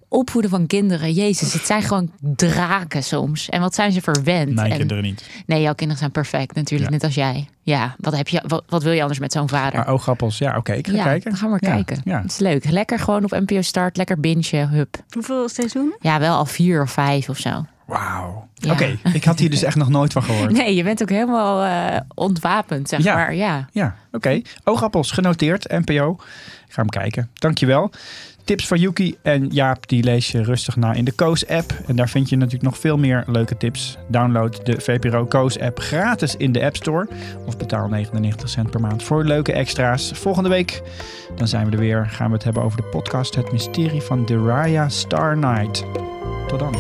opvoeden 0.08 0.52
van 0.52 0.68
kinderen. 0.68 1.14
Jezus, 1.14 1.54
het 1.54 1.66
zijn 1.66 1.82
gewoon 1.82 2.12
draken 2.20 3.04
soms. 3.04 3.50
En 3.50 3.62
wat 3.62 3.76
zijn 3.76 3.92
ze 3.92 4.02
verwend. 4.02 4.54
Mijn 4.54 4.72
en, 4.72 4.78
kinderen 4.78 5.04
niet. 5.04 5.30
Nee, 5.46 5.62
jouw 5.62 5.74
kinderen 5.74 5.98
zijn 5.98 6.12
perfect 6.12 6.56
natuurlijk. 6.56 6.90
Ja. 6.90 6.96
Net 6.96 7.06
als 7.06 7.16
jij. 7.16 7.48
Ja, 7.62 7.96
wat, 7.98 8.18
heb 8.18 8.28
je, 8.28 8.44
wat, 8.48 8.64
wat 8.68 8.84
wil 8.84 8.92
je 8.92 9.02
anders 9.02 9.20
met 9.20 9.32
zo'n 9.32 9.50
vader? 9.50 9.80
Maar 9.80 9.88
oogappels, 9.88 10.38
ja, 10.38 10.58
oké. 10.58 10.74
ik 10.74 10.88
ga 10.88 10.94
ja, 10.94 11.04
kijken. 11.04 11.30
dan 11.30 11.40
gaan 11.40 11.52
we 11.52 11.58
Ja, 11.60 11.74
kijken. 11.74 12.02
Ja. 12.04 12.22
Het 12.22 12.32
is 12.32 12.38
leuk. 12.38 12.70
Lekker 12.70 13.00
gewoon 13.00 13.24
op 13.24 13.32
NPO 13.32 13.62
Start. 13.62 13.98
Lekker 13.98 14.20
bingen. 14.20 14.70
Hup. 14.70 15.04
Hoeveel 15.10 15.50
seizoenen? 15.50 15.96
Ja, 16.00 16.20
wel 16.20 16.36
al 16.36 16.46
vier 16.46 16.82
of 16.82 16.92
vijf 16.92 17.30
of 17.30 17.38
zo. 17.38 17.66
Wauw. 17.88 18.48
Ja. 18.54 18.72
Oké, 18.72 18.98
ik 19.14 19.24
had 19.24 19.40
hier 19.40 19.50
dus 19.50 19.64
echt 19.64 19.76
nog 19.76 19.90
nooit 19.90 20.14
van 20.14 20.24
gehoord. 20.24 20.52
Nee, 20.52 20.76
je 20.76 20.84
bent 20.84 21.02
ook 21.02 21.10
helemaal 21.10 21.64
eh, 21.64 22.00
ontwapend, 22.16 22.90
zeg 22.90 23.04
Ja. 23.04 23.14
maar. 23.16 23.36
Ja. 23.36 23.68
Ja, 23.72 23.96
oké. 24.12 24.42
Oogappels, 24.64 25.12
genoteerd, 25.12 25.70
NPO. 25.86 26.12
Ik 26.68 26.74
ga 26.74 26.82
hem 26.82 26.90
kijken. 26.90 27.30
Dankjewel. 27.34 27.92
Tips 28.44 28.68
van 28.68 28.80
Yuki 28.80 29.16
en 29.22 29.48
Jaap, 29.48 29.88
die 29.88 30.04
lees 30.04 30.32
je 30.32 30.44
rustig 30.44 30.76
na 30.76 30.94
in 30.94 31.06
de 31.06 31.12
Koos-app. 31.12 31.74
En 31.88 31.96
daar 31.96 32.10
vind 32.10 32.30
je 32.30 32.36
natuurlijk 32.36 32.64
nog 32.64 32.78
veel 32.78 32.98
meer 32.98 33.24
leuke 33.28 33.58
tips. 33.58 33.98
Download 34.08 34.66
de 34.66 34.80
VPRO 34.82 35.26
Koos-app 35.26 35.80
gratis 35.80 36.36
in 36.36 36.52
de 36.52 36.64
App 36.66 36.76
Store. 36.76 37.08
Of 37.46 37.58
betaal 37.58 37.88
99 37.88 38.50
cent 38.50 38.70
per 38.72 38.80
maand 38.82 39.04
voor 39.04 39.24
leuke 39.24 39.54
extra's. 39.54 40.12
Volgende 40.16 40.50
week, 40.50 40.82
dan 41.36 41.48
zijn 41.48 41.66
we 41.66 41.72
er 41.72 41.80
weer. 41.80 42.08
Gaan 42.10 42.28
we 42.28 42.34
het 42.34 42.44
hebben 42.44 42.64
over 42.64 42.78
de 42.82 42.88
podcast 42.88 43.36
Het 43.36 43.52
Mysterie 43.52 44.02
van 44.02 44.26
Deraya 44.26 44.90
Star 44.90 45.38
Night. 45.38 45.86
Tot 46.48 46.60
dan. 46.60 46.76